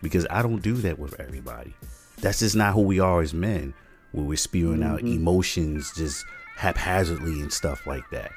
Because 0.00 0.26
I 0.30 0.42
don't 0.42 0.62
do 0.62 0.74
that 0.74 0.98
with 0.98 1.20
everybody. 1.20 1.74
That's 2.20 2.38
just 2.38 2.56
not 2.56 2.74
who 2.74 2.82
we 2.82 3.00
are 3.00 3.20
as 3.20 3.34
men, 3.34 3.74
where 4.12 4.24
we're 4.24 4.36
spewing 4.36 4.82
out 4.82 4.98
mm-hmm. 4.98 5.14
emotions 5.18 5.92
just 5.96 6.24
haphazardly 6.56 7.40
and 7.40 7.52
stuff 7.52 7.86
like 7.86 8.08
that. 8.10 8.32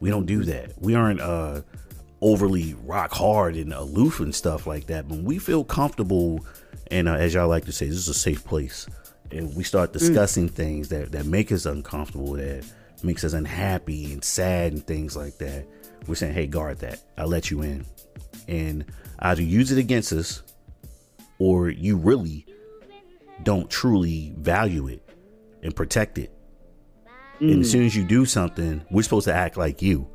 We 0.00 0.10
don't 0.10 0.26
do 0.26 0.44
that. 0.44 0.72
We 0.80 0.94
aren't 0.94 1.20
uh 1.20 1.62
overly 2.20 2.74
rock 2.84 3.12
hard 3.12 3.56
and 3.56 3.72
aloof 3.72 4.20
and 4.20 4.34
stuff 4.34 4.66
like 4.66 4.86
that. 4.86 5.08
But 5.08 5.18
we 5.18 5.38
feel 5.38 5.64
comfortable, 5.64 6.44
and 6.90 7.08
uh, 7.08 7.14
as 7.14 7.34
y'all 7.34 7.48
like 7.48 7.66
to 7.66 7.72
say, 7.72 7.86
this 7.86 7.96
is 7.96 8.08
a 8.08 8.14
safe 8.14 8.44
place. 8.44 8.86
And 9.32 9.54
we 9.56 9.64
start 9.64 9.92
discussing 9.92 10.48
things 10.48 10.88
that 10.90 11.12
that 11.12 11.26
make 11.26 11.50
us 11.50 11.66
uncomfortable, 11.66 12.32
that 12.34 12.64
makes 13.02 13.24
us 13.24 13.32
unhappy 13.32 14.12
and 14.12 14.22
sad 14.22 14.72
and 14.72 14.86
things 14.86 15.16
like 15.16 15.38
that. 15.38 15.66
We're 16.06 16.14
saying, 16.14 16.34
hey, 16.34 16.46
guard 16.46 16.78
that. 16.78 17.00
I'll 17.18 17.26
let 17.26 17.50
you 17.50 17.62
in, 17.62 17.84
and 18.46 18.84
either 19.18 19.42
use 19.42 19.72
it 19.72 19.78
against 19.78 20.12
us, 20.12 20.42
or 21.38 21.68
you 21.68 21.96
really 21.96 22.46
don't 23.42 23.68
truly 23.68 24.32
value 24.38 24.86
it 24.88 25.02
and 25.62 25.74
protect 25.74 26.18
it. 26.18 26.32
And 27.40 27.60
as 27.60 27.70
soon 27.70 27.84
as 27.84 27.94
you 27.94 28.04
do 28.04 28.24
something, 28.24 28.82
we're 28.90 29.02
supposed 29.02 29.26
to 29.26 29.34
act 29.34 29.56
like 29.56 29.82
you 29.82 30.08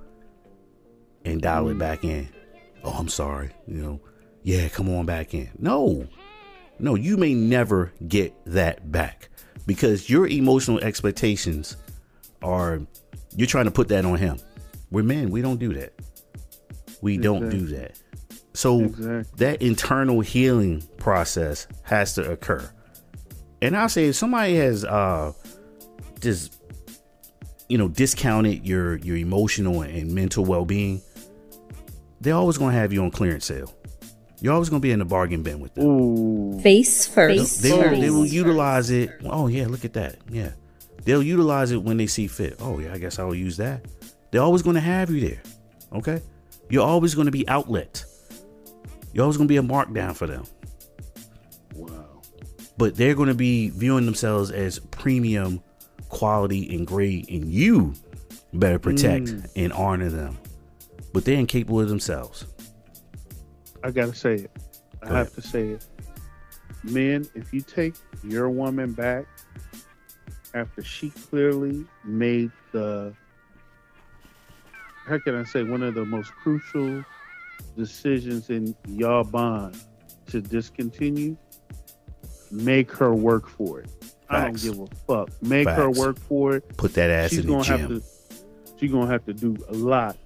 and 1.24 1.42
dial 1.42 1.70
it 1.70 1.78
back 1.78 2.04
in. 2.04 2.28
Oh, 2.84 2.92
I'm 2.92 3.10
sorry. 3.10 3.52
You 3.68 3.76
know, 3.76 4.02
yeah, 4.44 4.68
come 4.70 4.90
on 4.90 5.06
back 5.06 5.34
in. 5.34 5.50
No, 5.60 6.08
no, 6.80 6.96
you 6.96 7.18
may 7.18 7.34
never 7.36 7.94
get 8.08 8.34
that 8.48 8.92
back 8.92 9.30
because 9.68 10.10
your 10.10 10.28
emotional 10.28 10.80
expectations 10.80 11.78
are, 12.42 12.82
you're 13.36 13.48
trying 13.48 13.66
to 13.66 13.72
put 13.72 13.88
that 13.90 14.04
on 14.04 14.18
him. 14.18 14.40
We're 14.90 15.04
men, 15.04 15.30
we 15.30 15.42
don't 15.44 15.60
do 15.60 15.74
that. 15.76 15.94
We 17.02 17.18
don't 17.18 17.50
do 17.50 17.68
that. 17.68 18.00
So 18.54 18.82
Exactly. 18.82 19.24
that 19.38 19.62
internal 19.62 20.22
healing 20.22 20.84
process 20.98 21.68
has 21.84 22.16
to 22.16 22.32
occur. 22.32 22.70
And 23.62 23.78
I'll 23.78 23.90
say 23.90 24.08
if 24.08 24.16
somebody 24.16 24.56
has 24.56 24.84
uh 24.84 25.34
just 26.20 26.61
you 27.72 27.78
know 27.78 27.88
discounted 27.88 28.68
your 28.68 28.98
your 28.98 29.16
emotional 29.16 29.82
and 29.82 30.12
mental 30.14 30.44
well-being, 30.44 31.02
they're 32.20 32.36
always 32.36 32.58
going 32.58 32.74
to 32.74 32.78
have 32.78 32.92
you 32.92 33.02
on 33.02 33.12
clearance 33.12 33.46
sale. 33.46 33.74
You're 34.42 34.54
always 34.54 34.70
going 34.70 34.82
to 34.82 34.86
be 34.86 34.92
in 34.92 35.00
the 35.00 35.06
bargain 35.06 35.42
bin 35.42 35.62
with 35.62 35.74
them. 35.76 35.86
Ooh. 35.86 36.60
Face 36.60 37.08
first. 37.08 37.62
They 37.62 37.72
will, 37.72 37.84
first. 37.84 38.02
they 38.02 38.10
will 38.10 38.26
utilize 38.26 38.90
it. 38.90 39.12
Oh 39.24 39.48
yeah, 39.48 39.68
look 39.68 39.86
at 39.86 39.94
that. 39.94 40.18
Yeah, 40.30 40.52
they'll 41.06 41.24
utilize 41.24 41.72
it 41.72 41.82
when 41.82 41.96
they 41.96 42.08
see 42.08 42.28
fit. 42.28 42.58
Oh 42.60 42.80
yeah, 42.80 42.94
I 42.94 42.98
guess 42.98 43.20
I 43.20 43.24
will 43.24 43.36
use 43.36 43.56
that. 43.58 43.86
They're 44.32 44.42
always 44.42 44.64
going 44.64 44.76
to 44.76 44.82
have 44.82 45.10
you 45.10 45.30
there. 45.30 45.42
Okay, 45.94 46.22
you're 46.70 46.86
always 46.86 47.16
going 47.16 47.28
to 47.28 47.32
be 47.32 47.48
outlet. 47.48 48.04
You're 49.14 49.24
always 49.24 49.38
going 49.38 49.48
to 49.48 49.52
be 49.52 49.58
a 49.58 49.64
markdown 49.64 50.14
for 50.14 50.28
them. 50.28 50.44
Wow. 51.74 52.22
But 52.78 52.96
they're 52.96 53.16
going 53.16 53.30
to 53.30 53.34
be 53.36 53.70
viewing 53.70 54.06
themselves 54.06 54.52
as 54.52 54.80
premium 54.80 55.62
quality 56.12 56.76
and 56.76 56.86
grade, 56.86 57.26
and 57.30 57.46
you 57.52 57.94
better 58.54 58.78
protect 58.80 59.26
Mm. 59.28 59.50
and 59.56 59.74
honor 59.74 60.10
them. 60.10 60.38
But 61.14 61.26
they're 61.26 61.40
incapable 61.40 61.80
of 61.82 61.90
themselves. 61.90 62.46
I 63.84 63.92
gotta 63.92 64.14
say 64.14 64.36
it. 64.36 64.52
I 65.02 65.08
Go 65.08 65.16
have 65.16 65.28
ahead. 65.28 65.34
to 65.36 65.42
say 65.42 65.68
it. 65.70 65.86
Men, 66.84 67.26
if 67.36 67.54
you 67.54 67.62
take 67.62 67.96
your 68.24 68.50
woman 68.50 68.92
back 68.94 69.26
after 70.54 70.84
she 70.84 71.10
clearly 71.12 71.86
made 72.04 72.52
the 72.72 73.14
how 75.08 75.18
can 75.18 75.36
I 75.36 75.44
say 75.44 75.64
one 75.64 75.82
of 75.82 75.96
the 75.96 76.06
most 76.06 76.32
crucial 76.44 77.04
decisions 77.76 78.50
in 78.50 78.76
y'all 78.88 79.24
bond 79.24 79.76
to 80.28 80.42
discontinue, 80.42 81.36
make 82.52 82.92
her 82.92 83.14
work 83.14 83.48
for 83.48 83.80
it. 83.82 83.90
I 84.32 84.44
don't 84.44 84.52
Facts. 84.54 84.64
give 84.64 84.80
a 84.80 84.88
fuck. 85.08 85.30
Make 85.42 85.68
her 85.68 85.90
work 85.92 86.18
for 86.20 86.56
it. 86.56 86.78
Put 86.78 86.94
that 86.94 87.10
ass 87.10 87.30
she's 87.32 87.40
in 87.40 87.48
the 87.48 87.52
gonna 87.54 87.64
have 87.66 87.80
gym. 87.90 88.00
to 88.00 88.06
she's 88.80 88.92
gonna 88.92 89.12
have 89.12 89.26
to 89.26 89.34
do 89.34 89.56
a 89.70 89.74
lot 89.74 90.18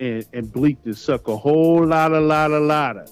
and 0.00 0.24
and 0.32 0.52
bleak 0.52 0.82
to 0.84 0.94
suck 0.94 1.26
a 1.28 1.36
whole 1.36 1.84
lot 1.84 2.12
of 2.12 2.22
lot 2.22 2.52
of 2.52 2.62
lot 2.62 2.96
of 2.96 3.10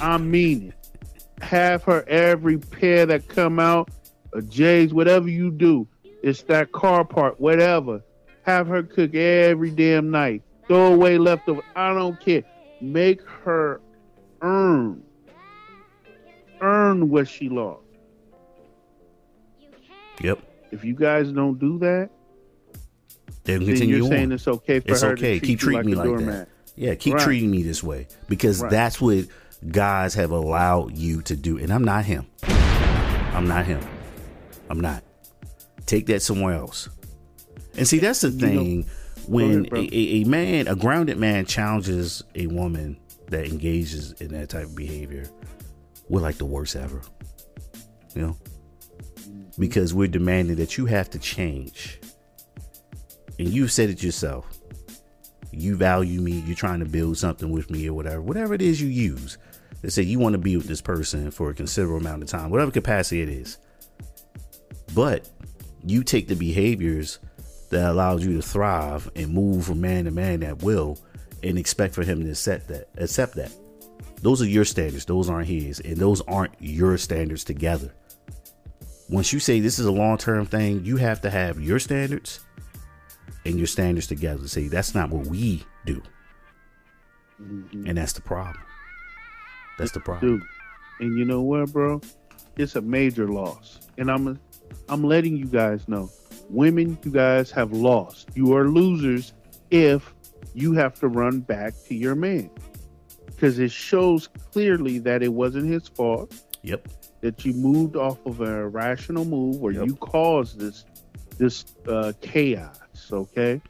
i 0.00 0.16
mean 0.16 0.68
it 0.68 1.44
have 1.44 1.82
her 1.84 2.02
every 2.08 2.56
pair 2.58 3.04
that 3.06 3.28
come 3.28 3.58
out 3.60 3.90
a 4.32 4.40
j's 4.42 4.94
whatever 4.94 5.28
you 5.28 5.50
do 5.50 5.86
it's 6.22 6.42
that 6.42 6.72
car 6.72 7.04
part 7.04 7.38
whatever 7.38 8.02
have 8.42 8.66
her 8.66 8.82
cook 8.82 9.14
every 9.14 9.70
damn 9.70 10.10
night 10.10 10.42
throw 10.66 10.92
away 10.94 11.18
leftovers. 11.18 11.62
i 11.76 11.92
don't 11.92 12.18
care 12.20 12.42
make 12.80 13.20
her 13.44 13.80
earn 14.40 15.02
earn 16.62 17.10
what 17.10 17.28
she 17.28 17.48
lost 17.48 17.83
Yep. 20.22 20.38
if 20.70 20.84
you 20.84 20.94
guys 20.94 21.30
don't 21.32 21.58
do 21.58 21.78
that 21.80 22.10
then 23.44 23.64
continue 23.64 23.96
you're 23.96 24.08
saying 24.08 24.32
it's 24.32 24.48
okay 24.48 24.80
for 24.80 24.92
It's 24.92 25.02
her 25.02 25.12
okay. 25.12 25.38
to 25.38 25.46
Keep 25.46 25.58
treating 25.60 25.86
me 25.86 25.94
like 25.94 26.24
that. 26.26 26.48
Yeah, 26.76 26.94
keep 26.94 27.14
Right. 27.14 27.22
treating 27.22 27.50
me 27.50 27.62
this 27.62 27.82
way 27.84 28.08
because 28.28 28.60
Right. 28.62 28.70
that's 28.70 29.00
what 29.00 29.26
guys 29.70 30.14
have 30.14 30.30
allowed 30.30 30.96
you 30.96 31.20
to 31.22 31.36
do. 31.36 31.58
And 31.58 31.70
I'm 31.72 31.84
not 31.84 32.04
him. 32.06 32.26
I'm 32.42 33.46
not 33.46 33.66
him. 33.66 33.80
I'm 34.70 34.80
not. 34.80 35.04
Take 35.86 36.06
that 36.06 36.22
somewhere 36.22 36.54
else. 36.54 36.88
And 37.76 37.86
see, 37.86 37.98
that's 37.98 38.22
the 38.22 38.30
know- 38.30 38.38
thing. 38.38 38.86
when 39.28 39.66
ahead, 39.72 39.92
a, 39.92 39.96
a 39.96 40.24
man, 40.24 40.68
a 40.68 40.74
grounded 40.76 41.18
man, 41.18 41.44
challenges 41.46 42.22
a 42.34 42.46
woman 42.46 42.96
that 43.28 43.46
engages 43.46 44.12
in 44.20 44.28
that 44.28 44.48
type 44.50 44.64
of 44.64 44.74
behavior, 44.76 45.24
we're 46.08 46.20
like 46.20 46.36
the 46.36 46.44
worst 46.46 46.76
ever. 46.76 47.00
You 48.14 48.22
know? 48.22 48.36
Because 49.58 49.94
we're 49.94 50.08
demanding 50.08 50.56
that 50.56 50.76
you 50.76 50.86
have 50.86 51.10
to 51.10 51.18
change. 51.18 52.00
And 53.38 53.48
you've 53.48 53.72
said 53.72 53.90
it 53.90 54.02
yourself 54.02 54.46
you 55.56 55.76
value 55.76 56.20
me, 56.20 56.42
you're 56.46 56.56
trying 56.56 56.80
to 56.80 56.86
build 56.86 57.16
something 57.16 57.50
with 57.50 57.70
me 57.70 57.88
or 57.88 57.94
whatever, 57.94 58.20
whatever 58.20 58.54
it 58.54 58.62
is 58.62 58.80
you 58.80 58.88
use. 58.88 59.38
They 59.82 59.88
say 59.88 60.02
you 60.02 60.18
want 60.18 60.32
to 60.32 60.38
be 60.38 60.56
with 60.56 60.66
this 60.66 60.80
person 60.80 61.30
for 61.30 61.50
a 61.50 61.54
considerable 61.54 61.98
amount 61.98 62.22
of 62.22 62.28
time, 62.28 62.50
whatever 62.50 62.70
capacity 62.70 63.22
it 63.22 63.28
is. 63.28 63.58
But 64.94 65.28
you 65.84 66.02
take 66.02 66.28
the 66.28 66.36
behaviors 66.36 67.18
that 67.70 67.90
allows 67.90 68.24
you 68.24 68.34
to 68.36 68.42
thrive 68.42 69.10
and 69.14 69.32
move 69.32 69.66
from 69.66 69.80
man 69.80 70.04
to 70.04 70.10
man 70.10 70.42
at 70.42 70.62
will 70.62 70.98
and 71.42 71.58
expect 71.58 71.94
for 71.94 72.02
him 72.02 72.22
to 72.24 72.30
accept 72.30 72.68
that. 72.68 72.88
Accept 72.96 73.34
that. 73.34 73.52
Those 74.22 74.40
are 74.40 74.46
your 74.46 74.64
standards. 74.64 75.04
Those 75.04 75.28
aren't 75.28 75.48
his. 75.48 75.80
And 75.80 75.96
those 75.96 76.22
aren't 76.22 76.54
your 76.58 76.96
standards 76.96 77.44
together. 77.44 77.92
Once 79.08 79.32
you 79.32 79.38
say 79.38 79.60
this 79.60 79.78
is 79.78 79.86
a 79.86 79.92
long 79.92 80.16
term 80.16 80.46
thing, 80.46 80.84
you 80.84 80.96
have 80.96 81.20
to 81.20 81.30
have 81.30 81.60
your 81.60 81.78
standards 81.78 82.40
and 83.44 83.58
your 83.58 83.66
standards 83.66 84.06
together. 84.06 84.46
See, 84.48 84.68
that's 84.68 84.94
not 84.94 85.10
what 85.10 85.26
we 85.26 85.62
do. 85.84 86.02
Mm-hmm. 87.40 87.86
And 87.86 87.98
that's 87.98 88.12
the 88.12 88.22
problem. 88.22 88.64
That's 89.78 89.92
the 89.92 90.00
problem. 90.00 90.38
Dude, 90.38 90.48
and 91.00 91.18
you 91.18 91.24
know 91.24 91.42
what, 91.42 91.72
bro? 91.72 92.00
It's 92.56 92.76
a 92.76 92.80
major 92.80 93.28
loss. 93.28 93.80
And 93.98 94.10
I'm 94.10 94.38
I'm 94.88 95.04
letting 95.04 95.36
you 95.36 95.46
guys 95.46 95.88
know. 95.88 96.10
Women, 96.48 96.98
you 97.04 97.10
guys 97.10 97.50
have 97.50 97.72
lost. 97.72 98.28
You 98.34 98.54
are 98.54 98.68
losers 98.68 99.32
if 99.70 100.14
you 100.54 100.72
have 100.74 100.94
to 101.00 101.08
run 101.08 101.40
back 101.40 101.74
to 101.86 101.94
your 101.94 102.14
man. 102.14 102.50
Because 103.26 103.58
it 103.58 103.72
shows 103.72 104.28
clearly 104.52 104.98
that 105.00 105.22
it 105.22 105.32
wasn't 105.32 105.70
his 105.70 105.88
fault, 105.88 106.32
Yep. 106.62 106.88
That 107.24 107.42
you 107.42 107.54
moved 107.54 107.96
off 107.96 108.18
of 108.26 108.42
an 108.42 108.52
irrational 108.54 109.24
move 109.24 109.56
where 109.56 109.72
Yep. 109.72 109.86
you 109.86 109.94
caused 109.96 110.58
this 110.60 110.84
this 111.38 111.64
uh, 111.88 112.12
chaos. 112.20 112.78
Okay, 113.10 113.60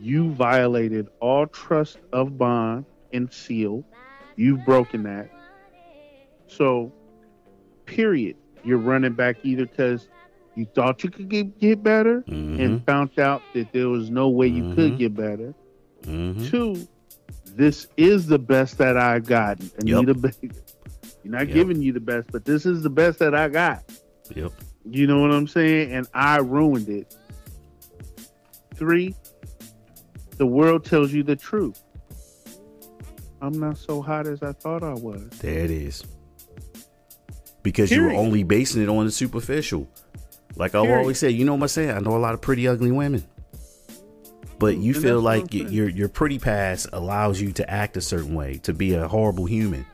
you 0.00 0.32
violated 0.32 1.08
all 1.20 1.46
trust 1.46 1.98
of 2.12 2.38
bond 2.38 2.86
and 3.12 3.30
seal. 3.32 3.84
You've 4.36 4.64
broken 4.64 5.02
that. 5.04 5.30
So, 6.48 6.92
period. 7.86 8.36
You're 8.64 8.78
running 8.78 9.12
back 9.12 9.36
either 9.44 9.66
because 9.66 10.08
you 10.56 10.64
thought 10.74 11.04
you 11.04 11.10
could 11.10 11.28
get, 11.28 11.58
get 11.60 11.82
better 11.82 12.22
Mhm. 12.22 12.58
and 12.64 12.84
found 12.86 13.18
out 13.18 13.42
that 13.52 13.72
there 13.72 13.88
was 13.88 14.10
no 14.10 14.28
way 14.30 14.46
you 14.48 14.62
Mhm. 14.64 14.74
could 14.74 14.98
get 14.98 15.14
better. 15.14 15.54
Mhm. 16.02 16.48
Two, 16.50 16.88
this 17.54 17.86
is 17.96 18.26
the 18.26 18.38
best 18.38 18.78
that 18.78 18.96
I 18.96 19.18
got. 19.18 19.60
Anita 19.78 20.14
Baker. 20.14 20.54
You're 21.24 21.32
not 21.32 21.48
Yep. 21.48 21.54
giving 21.54 21.82
you 21.82 21.92
the 21.92 22.00
best, 22.00 22.30
but 22.30 22.44
this 22.44 22.66
is 22.66 22.82
the 22.82 22.90
best 22.90 23.18
that 23.18 23.34
I 23.34 23.48
got. 23.48 23.82
Yep. 24.36 24.52
You 24.84 25.06
know 25.06 25.20
what 25.22 25.32
I'm 25.32 25.48
saying? 25.48 25.90
And 25.92 26.06
I 26.14 26.38
ruined 26.38 26.88
it. 26.90 27.16
Three, 28.74 29.14
the 30.36 30.46
world 30.46 30.84
tells 30.84 31.12
you 31.12 31.22
the 31.22 31.36
truth. 31.36 31.80
I'm 33.40 33.58
not 33.58 33.78
so 33.78 34.02
hot 34.02 34.26
as 34.26 34.42
I 34.42 34.52
thought 34.52 34.82
I 34.82 34.92
was. 34.94 35.22
There 35.40 35.60
it 35.64 35.70
is. 35.70 36.04
Because 37.62 37.90
you 37.90 38.02
were 38.02 38.12
only 38.12 38.42
basing 38.42 38.82
it 38.82 38.88
on 38.88 39.06
the 39.06 39.10
superficial. 39.12 39.88
Like 40.56 40.74
I've 40.74 40.90
always 40.90 41.18
said, 41.18 41.32
you 41.32 41.44
know 41.44 41.54
what 41.54 41.62
I'm 41.62 41.68
saying? 41.68 41.90
I 41.90 41.98
know 42.00 42.16
a 42.16 42.18
lot 42.18 42.34
of 42.34 42.40
pretty 42.42 42.68
ugly 42.68 42.90
women. 42.92 43.24
But 44.58 44.76
you 44.76 44.94
And 44.94 45.02
feel 45.02 45.20
like 45.20 45.42
I'm 45.42 45.48
y- 45.52 45.58
saying. 45.64 45.72
your 45.72 45.88
your 45.88 46.08
pretty 46.08 46.38
past 46.38 46.88
allows 46.92 47.40
you 47.40 47.52
to 47.52 47.68
act 47.70 47.96
a 47.96 48.00
certain 48.00 48.34
way, 48.34 48.58
to 48.62 48.72
be 48.72 48.94
a 48.94 49.08
horrible 49.08 49.46
human. 49.46 49.84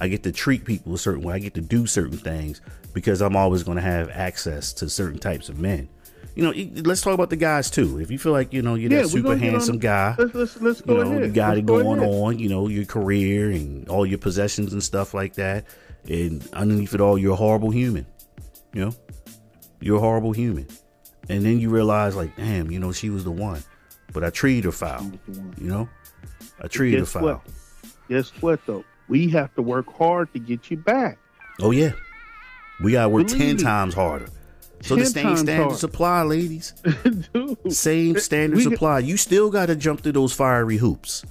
I 0.00 0.08
get 0.08 0.22
to 0.24 0.32
treat 0.32 0.64
people 0.64 0.94
a 0.94 0.98
certain 0.98 1.22
way. 1.22 1.34
I 1.34 1.38
get 1.38 1.54
to 1.54 1.60
do 1.60 1.86
certain 1.86 2.16
things 2.18 2.60
because 2.94 3.20
I'm 3.20 3.36
always 3.36 3.62
going 3.62 3.76
to 3.76 3.82
have 3.82 4.08
access 4.10 4.72
to 4.74 4.88
certain 4.88 5.18
types 5.18 5.48
of 5.48 5.58
men. 5.58 5.88
You 6.34 6.44
know, 6.44 6.82
let's 6.84 7.02
talk 7.02 7.12
about 7.14 7.28
the 7.28 7.36
guys 7.36 7.70
too. 7.70 7.98
If 8.00 8.10
you 8.10 8.18
feel 8.18 8.32
like 8.32 8.52
you 8.52 8.62
know 8.62 8.74
you're 8.76 8.90
Yeah, 8.90 9.02
that 9.02 9.08
super 9.08 9.22
gonna 9.24 9.34
on- 9.34 9.40
handsome 9.40 9.78
guy, 9.78 10.14
Let's 10.16 10.34
let's, 10.34 10.60
let's 10.60 10.80
you 10.80 10.86
go 10.86 11.02
know, 11.02 11.10
ahead. 11.10 11.24
you 11.26 11.32
got 11.32 11.48
Let's 11.50 11.58
it 11.58 11.66
go 11.66 11.82
going 11.82 11.98
ahead. 11.98 12.14
on, 12.14 12.38
you 12.38 12.48
know, 12.48 12.68
your 12.68 12.84
career 12.84 13.50
and 13.50 13.88
all 13.88 14.06
your 14.06 14.18
possessions 14.18 14.72
and 14.72 14.82
stuff 14.82 15.12
like 15.12 15.34
that. 15.34 15.66
And 16.08 16.48
underneath 16.54 16.94
it 16.94 17.00
all, 17.00 17.18
you're 17.18 17.32
a 17.32 17.36
horrible 17.36 17.70
human. 17.70 18.06
You 18.72 18.86
know, 18.86 18.94
you're 19.80 19.96
a 19.96 20.00
horrible 20.00 20.32
human. 20.32 20.66
And 21.28 21.44
then 21.44 21.58
you 21.60 21.68
realize, 21.68 22.16
like, 22.16 22.34
damn, 22.36 22.70
you 22.70 22.78
know, 22.78 22.92
she 22.92 23.10
was 23.10 23.24
the 23.24 23.30
one, 23.32 23.62
but 24.12 24.24
I 24.24 24.30
treated 24.30 24.64
her 24.64 24.72
foul. 24.72 25.10
You 25.28 25.44
know, 25.58 25.88
I 26.62 26.68
treated 26.68 27.00
her 27.00 27.06
foul. 27.06 27.22
what? 27.24 27.40
Guess 28.08 28.30
what 28.40 28.60
though? 28.66 28.84
We 29.10 29.28
have 29.30 29.54
to 29.56 29.62
work 29.62 29.92
hard 29.92 30.32
to 30.32 30.38
get 30.38 30.70
you 30.70 30.78
back. 30.78 31.18
Oh 31.60 31.72
yeah, 31.72 31.92
we 32.82 32.92
gotta 32.92 33.08
work 33.10 33.26
Believe 33.26 33.38
ten 33.40 33.56
me. 33.56 33.62
times 33.62 33.92
harder. 33.92 34.28
So 34.82 34.96
the 34.96 35.04
same 35.04 35.36
standard 35.36 35.62
harder. 35.64 35.76
supply, 35.76 36.22
ladies. 36.22 36.72
Dude. 37.34 37.70
Same 37.72 38.18
standard 38.18 38.56
We- 38.56 38.62
supply. 38.62 39.00
You 39.00 39.18
still 39.18 39.50
got 39.50 39.66
to 39.66 39.76
jump 39.76 40.00
through 40.00 40.12
those 40.12 40.32
fiery 40.32 40.78
hoops. 40.78 41.22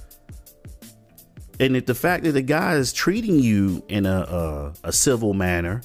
And 1.58 1.76
if 1.76 1.86
the 1.86 1.94
fact 1.94 2.24
that 2.24 2.32
the 2.32 2.42
guy 2.42 2.74
is 2.74 2.92
treating 2.92 3.38
you 3.40 3.82
in 3.88 4.06
a 4.06 4.20
a, 4.20 4.88
a 4.88 4.92
civil 4.92 5.34
manner, 5.34 5.82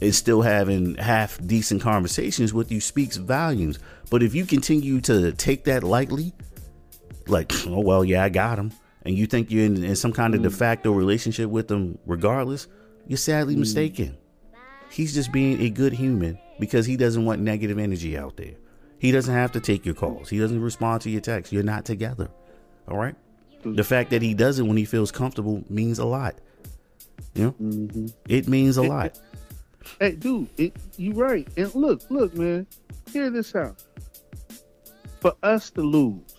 is 0.00 0.16
still 0.16 0.40
having 0.42 0.94
half 0.96 1.38
decent 1.46 1.82
conversations 1.82 2.54
with 2.54 2.70
you 2.72 2.80
speaks 2.80 3.16
volumes. 3.16 3.78
But 4.10 4.22
if 4.22 4.34
you 4.34 4.46
continue 4.46 5.00
to 5.02 5.32
take 5.32 5.64
that 5.64 5.82
lightly, 5.82 6.32
like 7.26 7.52
oh 7.66 7.80
well, 7.80 8.04
yeah, 8.04 8.22
I 8.24 8.28
got 8.28 8.58
him, 8.58 8.72
and 9.02 9.16
you 9.16 9.26
think 9.26 9.50
you're 9.50 9.64
in, 9.64 9.82
in 9.82 9.96
some 9.96 10.12
kind 10.12 10.34
of 10.34 10.42
de 10.42 10.48
mm. 10.48 10.54
facto 10.54 10.92
relationship 10.92 11.48
with 11.48 11.68
them, 11.68 11.98
regardless, 12.06 12.68
you're 13.06 13.16
sadly 13.16 13.54
mm. 13.54 13.60
mistaken. 13.60 14.16
He's 14.90 15.14
just 15.14 15.32
being 15.32 15.60
a 15.62 15.70
good 15.70 15.92
human 15.92 16.38
because 16.58 16.84
he 16.86 16.96
doesn't 16.96 17.24
want 17.24 17.40
negative 17.40 17.78
energy 17.78 18.18
out 18.18 18.36
there. 18.36 18.54
He 18.98 19.12
doesn't 19.12 19.32
have 19.32 19.52
to 19.52 19.60
take 19.60 19.86
your 19.86 19.94
calls. 19.94 20.28
He 20.28 20.38
doesn't 20.38 20.60
respond 20.60 21.02
to 21.02 21.10
your 21.10 21.22
texts. 21.22 21.52
You're 21.52 21.62
not 21.62 21.84
together. 21.84 22.28
All 22.88 22.98
right. 22.98 23.14
Mm. 23.64 23.76
The 23.76 23.84
fact 23.84 24.10
that 24.10 24.20
he 24.20 24.34
does 24.34 24.58
it 24.58 24.64
when 24.64 24.76
he 24.76 24.84
feels 24.84 25.10
comfortable 25.10 25.64
means 25.68 25.98
a 25.98 26.04
lot. 26.04 26.36
You 27.34 27.44
know, 27.44 27.52
mm-hmm. 27.52 28.06
it 28.28 28.48
means 28.48 28.76
a 28.76 28.82
lot. 28.82 29.18
Hey, 29.98 30.12
dude, 30.12 30.48
it, 30.56 30.76
you 30.96 31.12
right. 31.12 31.48
And 31.56 31.74
look, 31.74 32.02
look, 32.10 32.34
man, 32.34 32.66
hear 33.12 33.30
this 33.30 33.54
out. 33.54 33.82
For 35.20 35.34
us 35.42 35.70
to 35.70 35.82
lose, 35.82 36.34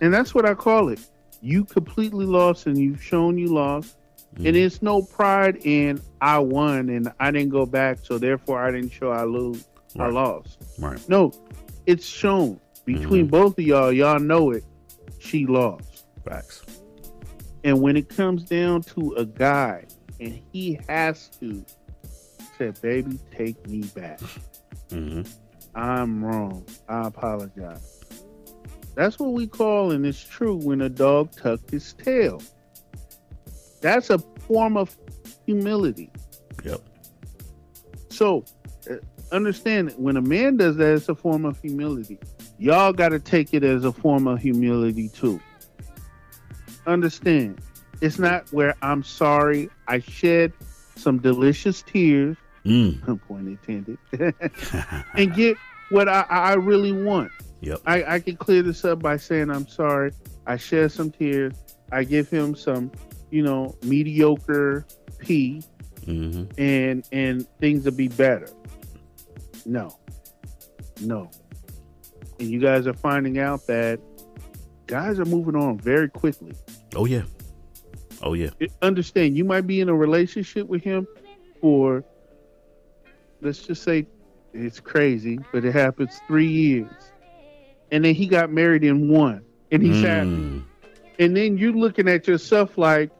and 0.00 0.12
that's 0.12 0.34
what 0.34 0.44
I 0.44 0.54
call 0.54 0.88
it. 0.88 1.00
You 1.40 1.64
completely 1.64 2.26
lost, 2.26 2.66
and 2.66 2.76
you've 2.76 3.02
shown 3.02 3.38
you 3.38 3.48
lost. 3.48 3.96
And 4.36 4.56
it's 4.56 4.82
no 4.82 5.02
pride 5.02 5.56
in 5.64 6.00
I 6.20 6.38
won 6.38 6.90
and 6.90 7.10
I 7.18 7.30
didn't 7.32 7.48
go 7.48 7.66
back, 7.66 7.98
so 8.02 8.18
therefore 8.18 8.62
I 8.62 8.70
didn't 8.70 8.90
show 8.90 9.10
I 9.10 9.24
lose. 9.24 9.66
I 9.98 10.08
lost. 10.08 10.58
Right. 10.78 11.08
No, 11.08 11.32
it's 11.86 12.06
shown 12.06 12.60
between 12.84 13.26
both 13.26 13.58
of 13.58 13.64
y'all. 13.64 13.90
Y'all 13.92 14.20
know 14.20 14.52
it. 14.52 14.62
She 15.18 15.46
lost. 15.46 16.04
Facts. 16.24 16.62
And 17.64 17.80
when 17.80 17.96
it 17.96 18.08
comes 18.08 18.44
down 18.44 18.82
to 18.82 19.14
a 19.14 19.24
guy 19.24 19.86
and 20.20 20.40
he 20.52 20.78
has 20.88 21.28
to 21.40 21.64
say, 22.58 22.72
baby, 22.80 23.18
take 23.34 23.66
me 23.68 23.82
back. 23.94 24.20
hmm 24.90 25.22
I'm 25.74 26.24
wrong. 26.24 26.64
I 26.88 27.06
apologize. 27.08 27.97
That's 28.98 29.16
what 29.20 29.32
we 29.32 29.46
call, 29.46 29.92
and 29.92 30.04
it's 30.04 30.24
true, 30.24 30.56
when 30.56 30.80
a 30.80 30.88
dog 30.88 31.30
tucked 31.30 31.70
his 31.70 31.92
tail. 31.92 32.42
That's 33.80 34.10
a 34.10 34.18
form 34.18 34.76
of 34.76 34.96
humility. 35.46 36.10
Yep. 36.64 36.80
So, 38.08 38.44
uh, 38.90 38.94
understand 39.30 39.90
that 39.90 40.00
when 40.00 40.16
a 40.16 40.20
man 40.20 40.56
does 40.56 40.74
that, 40.78 40.94
it's 40.94 41.08
a 41.08 41.14
form 41.14 41.44
of 41.44 41.60
humility. 41.60 42.18
Y'all 42.58 42.92
got 42.92 43.10
to 43.10 43.20
take 43.20 43.54
it 43.54 43.62
as 43.62 43.84
a 43.84 43.92
form 43.92 44.26
of 44.26 44.40
humility 44.40 45.08
too. 45.10 45.40
Understand, 46.84 47.60
it's 48.00 48.18
not 48.18 48.52
where 48.52 48.74
I'm 48.82 49.04
sorry. 49.04 49.70
I 49.86 50.00
shed 50.00 50.52
some 50.96 51.18
delicious 51.18 51.82
tears, 51.82 52.36
Mm. 52.64 53.20
point 53.28 53.46
intended, 53.46 53.98
and 55.14 55.32
get 55.36 55.56
what 55.90 56.08
I, 56.08 56.22
I 56.28 56.54
really 56.54 56.90
want. 56.90 57.30
Yep. 57.60 57.80
I, 57.86 58.04
I 58.04 58.20
can 58.20 58.36
clear 58.36 58.62
this 58.62 58.84
up 58.84 59.00
by 59.00 59.16
saying 59.16 59.50
I'm 59.50 59.66
sorry. 59.66 60.12
I 60.46 60.56
shed 60.56 60.92
some 60.92 61.10
tears. 61.10 61.54
I 61.90 62.04
give 62.04 62.28
him 62.28 62.54
some, 62.54 62.92
you 63.30 63.42
know, 63.42 63.76
mediocre 63.82 64.86
pee 65.18 65.62
hmm 66.04 66.44
and 66.56 67.06
and 67.12 67.46
things 67.58 67.84
will 67.84 67.92
be 67.92 68.08
better. 68.08 68.48
No. 69.66 69.98
No. 71.02 71.30
And 72.40 72.48
you 72.48 72.60
guys 72.60 72.86
are 72.86 72.94
finding 72.94 73.38
out 73.38 73.66
that 73.66 74.00
guys 74.86 75.18
are 75.18 75.26
moving 75.26 75.54
on 75.54 75.78
very 75.78 76.08
quickly. 76.08 76.52
Oh 76.96 77.04
yeah. 77.04 77.24
Oh 78.22 78.32
yeah. 78.32 78.50
Understand, 78.80 79.36
you 79.36 79.44
might 79.44 79.66
be 79.66 79.80
in 79.80 79.88
a 79.88 79.94
relationship 79.94 80.66
with 80.66 80.82
him 80.82 81.06
for 81.60 82.04
let's 83.42 83.58
just 83.58 83.82
say 83.82 84.06
it's 84.54 84.80
crazy, 84.80 85.38
but 85.52 85.64
it 85.64 85.74
happens 85.74 86.18
3 86.26 86.46
years. 86.46 86.90
And 87.90 88.04
then 88.04 88.14
he 88.14 88.26
got 88.26 88.50
married 88.50 88.84
in 88.84 89.08
one 89.08 89.42
and 89.70 89.82
he's 89.82 90.02
happy. 90.02 90.28
Mm. 90.28 90.62
And 91.18 91.36
then 91.36 91.56
you're 91.58 91.72
looking 91.72 92.08
at 92.08 92.28
yourself 92.28 92.76
like, 92.78 93.10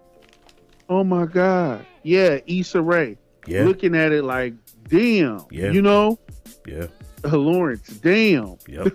"Oh 0.88 1.02
my 1.04 1.26
god. 1.26 1.84
Yeah, 2.02 2.38
Issa 2.46 2.80
Rae." 2.82 3.16
Yeah. 3.46 3.64
looking 3.64 3.96
at 3.96 4.12
it 4.12 4.24
like, 4.24 4.52
damn, 4.88 5.40
Yeah. 5.50 5.70
you 5.70 5.80
know, 5.80 6.18
Yeah. 6.66 6.88
uh, 7.24 7.34
Lawrence, 7.36 7.88
damn, 7.88 8.56
Yep. 8.68 8.94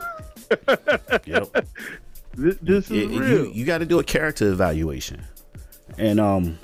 yep. 1.26 1.66
this, 2.36 2.56
this 2.62 2.92
is 2.92 3.12
It- 3.12 3.20
real. 3.20 3.46
you, 3.46 3.52
you 3.52 3.66
got 3.66 3.80
to 3.80 3.86
do 3.88 3.98
a 3.98 4.04
character 4.04 4.52
evaluation 4.52 5.22
and 5.98 6.20
um 6.20 6.58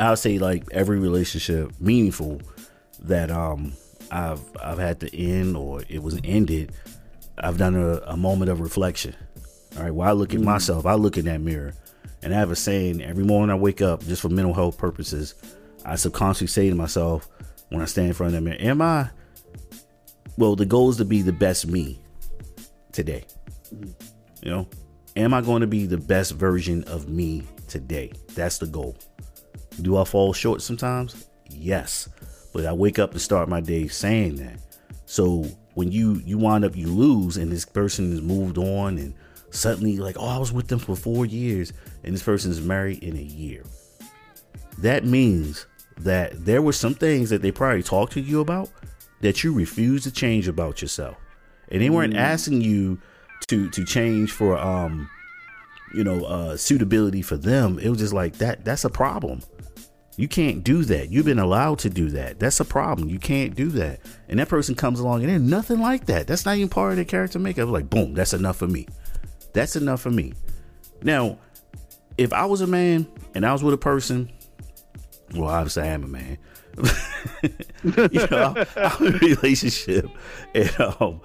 i'll 0.00 0.16
say 0.16 0.38
like 0.38 0.64
every 0.72 0.98
relationship 0.98 1.70
meaningful 1.80 2.40
that 3.00 3.30
um 3.30 3.72
i've 4.10 4.40
i've 4.62 4.78
had 4.78 4.98
to 5.00 5.16
end 5.16 5.56
or 5.56 5.82
it 5.88 6.02
was 6.02 6.18
ended 6.24 6.72
i've 7.38 7.58
done 7.58 7.74
a, 7.74 7.98
a 8.06 8.16
moment 8.16 8.50
of 8.50 8.60
reflection 8.60 9.14
all 9.76 9.82
right 9.82 9.94
while 9.94 10.08
i 10.08 10.12
look 10.12 10.34
at 10.34 10.40
mm. 10.40 10.44
myself 10.44 10.86
i 10.86 10.94
look 10.94 11.16
in 11.18 11.24
that 11.24 11.40
mirror 11.40 11.72
and 12.22 12.34
i 12.34 12.38
have 12.38 12.50
a 12.50 12.56
saying 12.56 13.02
every 13.02 13.24
morning 13.24 13.50
i 13.50 13.58
wake 13.58 13.82
up 13.82 14.04
just 14.04 14.22
for 14.22 14.28
mental 14.28 14.54
health 14.54 14.78
purposes 14.78 15.34
i 15.84 15.94
subconsciously 15.96 16.46
say 16.46 16.68
to 16.68 16.74
myself 16.74 17.28
when 17.70 17.82
i 17.82 17.84
stand 17.84 18.08
in 18.08 18.14
front 18.14 18.34
of 18.34 18.34
that 18.34 18.48
mirror 18.48 18.60
am 18.60 18.80
i 18.80 19.08
well 20.36 20.56
the 20.56 20.66
goal 20.66 20.90
is 20.90 20.96
to 20.96 21.04
be 21.04 21.22
the 21.22 21.32
best 21.32 21.66
me 21.66 22.00
today 22.92 23.24
you 24.44 24.50
know, 24.50 24.68
am 25.16 25.32
I 25.34 25.40
going 25.40 25.62
to 25.62 25.66
be 25.66 25.86
the 25.86 25.96
best 25.96 26.32
version 26.32 26.84
of 26.84 27.08
me 27.08 27.44
today? 27.66 28.12
That's 28.34 28.58
the 28.58 28.66
goal. 28.66 28.96
Do 29.80 29.96
I 29.96 30.04
fall 30.04 30.32
short 30.32 30.62
sometimes? 30.62 31.26
Yes. 31.48 32.08
But 32.52 32.66
I 32.66 32.72
wake 32.72 32.98
up 32.98 33.12
and 33.12 33.20
start 33.20 33.48
my 33.48 33.60
day 33.60 33.88
saying 33.88 34.36
that. 34.36 34.60
So 35.06 35.46
when 35.74 35.92
you 35.92 36.22
you 36.24 36.38
wind 36.38 36.64
up 36.64 36.76
you 36.76 36.88
lose 36.88 37.36
and 37.36 37.50
this 37.50 37.64
person 37.64 38.10
has 38.10 38.22
moved 38.22 38.58
on 38.58 38.98
and 38.98 39.14
suddenly 39.50 39.96
like, 39.98 40.16
oh, 40.18 40.26
I 40.26 40.38
was 40.38 40.52
with 40.52 40.68
them 40.68 40.78
for 40.78 40.96
four 40.96 41.26
years 41.26 41.72
and 42.02 42.14
this 42.14 42.22
person 42.22 42.50
is 42.50 42.60
married 42.60 43.02
in 43.02 43.16
a 43.16 43.22
year. 43.22 43.64
That 44.78 45.04
means 45.04 45.66
that 45.98 46.44
there 46.44 46.62
were 46.62 46.72
some 46.72 46.94
things 46.94 47.30
that 47.30 47.42
they 47.42 47.52
probably 47.52 47.82
talked 47.82 48.12
to 48.14 48.20
you 48.20 48.40
about 48.40 48.70
that 49.20 49.44
you 49.44 49.52
refuse 49.52 50.02
to 50.04 50.10
change 50.10 50.48
about 50.48 50.82
yourself. 50.82 51.16
And 51.70 51.80
they 51.80 51.90
weren't 51.90 52.16
asking 52.16 52.60
you 52.60 53.00
to 53.48 53.68
to 53.70 53.84
change 53.84 54.32
for 54.32 54.56
um 54.58 55.08
you 55.94 56.04
know 56.04 56.24
uh 56.24 56.56
suitability 56.56 57.22
for 57.22 57.36
them. 57.36 57.78
It 57.78 57.88
was 57.88 57.98
just 57.98 58.12
like 58.12 58.38
that 58.38 58.64
that's 58.64 58.84
a 58.84 58.90
problem. 58.90 59.40
You 60.16 60.28
can't 60.28 60.62
do 60.62 60.84
that. 60.84 61.10
You've 61.10 61.26
been 61.26 61.38
allowed 61.38 61.80
to 61.80 61.90
do 61.90 62.08
that. 62.10 62.38
That's 62.38 62.60
a 62.60 62.64
problem. 62.64 63.08
You 63.08 63.18
can't 63.18 63.54
do 63.54 63.68
that. 63.70 64.00
And 64.28 64.38
that 64.38 64.48
person 64.48 64.74
comes 64.74 65.00
along 65.00 65.22
and 65.22 65.30
there's 65.30 65.42
nothing 65.42 65.80
like 65.80 66.06
that. 66.06 66.26
That's 66.26 66.46
not 66.46 66.56
even 66.56 66.68
part 66.68 66.90
of 66.92 66.96
their 66.96 67.04
character 67.04 67.38
makeup. 67.38 67.68
Like, 67.68 67.90
boom, 67.90 68.14
that's 68.14 68.32
enough 68.32 68.56
for 68.56 68.68
me. 68.68 68.86
That's 69.52 69.76
enough 69.76 70.00
for 70.00 70.10
me. 70.10 70.34
Now, 71.02 71.38
if 72.16 72.32
I 72.32 72.44
was 72.44 72.60
a 72.60 72.66
man 72.66 73.06
and 73.34 73.44
I 73.44 73.52
was 73.52 73.64
with 73.64 73.74
a 73.74 73.78
person, 73.78 74.30
well, 75.34 75.50
obviously 75.50 75.82
I 75.82 75.86
am 75.86 76.04
a 76.04 76.08
man. 76.08 76.38
you 77.42 78.26
know, 78.30 78.54
I'm 78.76 79.06
in 79.06 79.14
a 79.14 79.18
relationship, 79.18 80.08
and 80.54 80.80
um, 80.80 81.20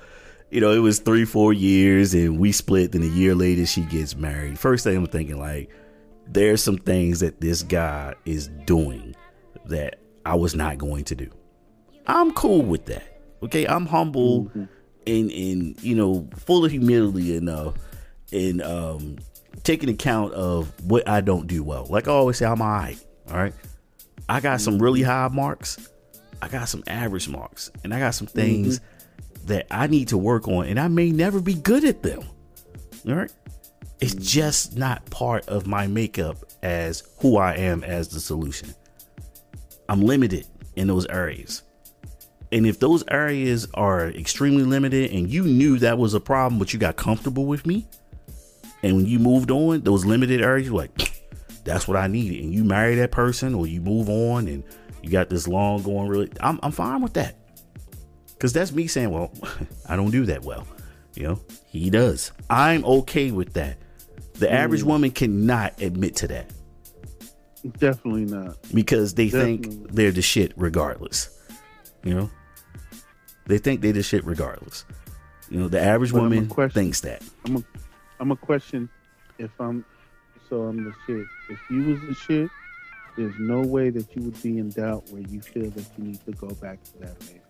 you 0.51 0.61
know, 0.61 0.71
it 0.71 0.79
was 0.79 0.99
three, 0.99 1.25
four 1.25 1.53
years, 1.53 2.13
and 2.13 2.39
we 2.39 2.51
split. 2.51 2.91
Then 2.91 3.01
a 3.01 3.07
year 3.07 3.33
later, 3.33 3.65
she 3.65 3.81
gets 3.81 4.15
married. 4.15 4.59
First 4.59 4.83
thing 4.83 4.97
I'm 4.97 5.07
thinking, 5.07 5.39
like, 5.39 5.69
there's 6.29 6.63
some 6.63 6.77
things 6.77 7.19
that 7.19 7.41
this 7.41 7.63
guy 7.63 8.13
is 8.25 8.47
doing 8.65 9.15
that 9.65 9.99
I 10.25 10.35
was 10.35 10.55
not 10.55 10.77
going 10.77 11.03
to 11.05 11.15
do. 11.15 11.29
I'm 12.07 12.33
cool 12.33 12.61
with 12.61 12.85
that. 12.85 13.21
Okay, 13.43 13.65
I'm 13.65 13.85
humble 13.85 14.45
mm-hmm. 14.45 14.65
and 15.07 15.31
and 15.31 15.83
you 15.83 15.95
know 15.95 16.27
full 16.37 16.65
of 16.65 16.71
humility 16.71 17.35
enough 17.35 17.75
and 18.31 18.61
um 18.61 19.17
taking 19.63 19.89
account 19.89 20.33
of 20.33 20.71
what 20.83 21.07
I 21.07 21.21
don't 21.21 21.47
do 21.47 21.63
well. 21.63 21.85
Like 21.89 22.07
I 22.07 22.11
always 22.11 22.37
say, 22.37 22.45
I'm 22.45 22.61
alright. 22.61 23.03
All 23.29 23.37
right. 23.37 23.53
I 24.27 24.39
got 24.39 24.61
some 24.61 24.75
mm-hmm. 24.75 24.83
really 24.83 25.01
high 25.01 25.27
marks. 25.29 25.89
I 26.41 26.47
got 26.47 26.69
some 26.69 26.83
average 26.87 27.27
marks. 27.27 27.71
And 27.83 27.93
I 27.93 27.99
got 27.99 28.15
some 28.15 28.27
mm-hmm. 28.27 28.39
things 28.39 28.81
that 29.45 29.67
I 29.71 29.87
need 29.87 30.09
to 30.09 30.17
work 30.17 30.47
on. 30.47 30.65
And 30.67 30.79
I 30.79 30.87
may 30.87 31.11
never 31.11 31.41
be 31.41 31.55
good 31.55 31.83
at 31.83 32.03
them. 32.03 32.21
All 33.07 33.15
right. 33.15 33.31
It's 33.99 34.15
just 34.15 34.77
not 34.77 35.09
part 35.09 35.47
of 35.49 35.67
my 35.67 35.87
makeup 35.87 36.37
as 36.63 37.03
who 37.19 37.37
I 37.37 37.55
am 37.55 37.83
as 37.83 38.07
the 38.07 38.19
solution. 38.19 38.73
I'm 39.89 40.01
limited 40.01 40.47
in 40.75 40.87
those 40.87 41.05
areas. 41.07 41.63
And 42.51 42.65
if 42.65 42.79
those 42.79 43.03
areas 43.09 43.67
are 43.73 44.07
extremely 44.07 44.63
limited 44.63 45.11
and 45.11 45.29
you 45.29 45.43
knew 45.43 45.77
that 45.79 45.97
was 45.97 46.13
a 46.13 46.19
problem, 46.19 46.59
but 46.59 46.73
you 46.73 46.79
got 46.79 46.95
comfortable 46.95 47.45
with 47.45 47.65
me, 47.65 47.87
and 48.81 48.95
when 48.95 49.05
you 49.05 49.19
moved 49.19 49.51
on, 49.51 49.81
those 49.81 50.05
limited 50.05 50.41
areas, 50.41 50.71
like, 50.71 51.23
that's 51.65 51.87
what 51.87 51.97
I 51.97 52.07
needed. 52.07 52.43
And 52.43 52.53
you 52.53 52.63
marry 52.63 52.95
that 52.95 53.11
person 53.11 53.53
or 53.53 53.67
you 53.67 53.81
move 53.81 54.09
on 54.09 54.47
and 54.47 54.63
you 55.03 55.09
got 55.09 55.29
this 55.29 55.47
long 55.47 55.83
going 55.83 56.07
really, 56.07 56.31
I'm, 56.39 56.59
I'm 56.63 56.71
fine 56.71 57.01
with 57.01 57.13
that. 57.13 57.35
Cause 58.39 58.53
that's 58.53 58.71
me 58.71 58.87
saying, 58.87 59.11
well, 59.11 59.33
I 59.89 59.97
don't 59.97 60.11
do 60.11 60.25
that 60.27 60.43
well. 60.43 60.65
You 61.15 61.23
know, 61.23 61.41
he 61.65 61.89
does. 61.89 62.31
I'm 62.49 62.85
okay 62.85 63.31
with 63.31 63.53
that. 63.53 63.77
The 64.39 64.51
average 64.51 64.83
woman 64.83 65.11
cannot 65.11 65.81
admit 65.81 66.15
to 66.17 66.27
that 66.29 66.51
Definitely 67.77 68.25
not. 68.25 68.57
because 68.73 69.13
they 69.15 69.25
Definitely. 69.29 69.57
think 69.69 69.91
they're 69.91 70.11
the 70.11 70.21
shit 70.21 70.53
regardless. 70.55 71.29
You 72.03 72.13
know, 72.15 72.29
they 73.47 73.57
think 73.57 73.81
they're 73.81 73.91
the 73.93 74.03
shit 74.03 74.23
regardless. 74.25 74.85
You 75.49 75.59
know, 75.59 75.67
the 75.67 75.81
average 75.81 76.13
But 76.13 76.21
woman 76.21 76.47
question- 76.47 76.73
thinks 76.83 77.01
that. 77.01 77.21
I'm 77.45 77.57
a, 77.57 77.63
I'm 78.19 78.31
a 78.31 78.35
question 78.37 78.89
if 79.37 79.51
I'm 79.59 79.83
so 80.49 80.63
I'm 80.63 80.83
the 80.85 80.93
shit. 81.05 81.25
If 81.49 81.59
you 81.69 81.83
was 81.83 81.99
the 82.01 82.13
shit, 82.15 82.49
there's 83.17 83.35
no 83.39 83.59
way 83.61 83.89
that 83.89 84.15
you 84.15 84.21
would 84.23 84.41
be 84.41 84.57
in 84.57 84.69
doubt 84.69 85.09
where 85.11 85.21
you 85.21 85.41
feel 85.41 85.69
that 85.69 85.85
you 85.97 86.03
need 86.05 86.25
to 86.25 86.31
go 86.31 86.47
back 86.55 86.81
to 86.85 86.97
that 86.99 87.19
man. 87.21 87.41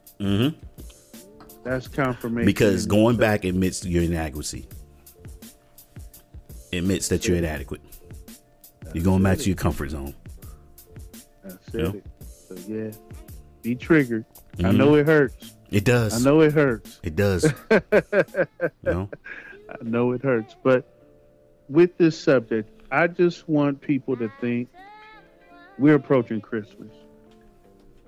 Mm-hmm. 0.53 1.63
That's 1.63 1.87
confirmation. 1.87 2.45
Because 2.45 2.85
going 2.87 3.17
back 3.17 3.43
admits 3.45 3.85
your 3.85 4.03
inadequacy. 4.03 4.67
Admits 6.71 7.07
that 7.09 7.27
you're 7.27 7.37
inadequate. 7.37 7.81
You're 8.93 9.03
going 9.03 9.23
back 9.23 9.37
to 9.39 9.45
your 9.45 9.55
comfort 9.55 9.89
zone. 9.89 10.13
I 11.45 11.49
said 11.71 11.81
Yeah. 11.81 11.89
it. 11.91 12.05
So 12.47 12.55
yeah, 12.67 12.91
be 13.61 13.75
triggered. 13.75 14.25
I 14.59 14.63
Mhm. 14.63 14.77
know 14.77 14.95
it 14.95 15.05
hurts. 15.05 15.55
It 15.71 15.85
does. 15.85 16.13
I 16.25 16.29
know 16.29 16.41
it 16.41 16.53
hurts. 16.53 16.99
It 17.03 17.15
does. 17.15 17.43
you 17.71 17.81
know? 18.83 19.09
I 19.69 19.75
know 19.83 20.11
it 20.13 20.23
hurts. 20.23 20.55
But 20.63 20.85
with 21.69 21.97
this 21.97 22.19
subject, 22.19 22.69
I 22.91 23.05
just 23.07 23.47
want 23.47 23.79
people 23.81 24.15
to 24.17 24.31
think 24.41 24.69
we're 25.77 25.95
approaching 25.95 26.41
Christmas. 26.41 26.91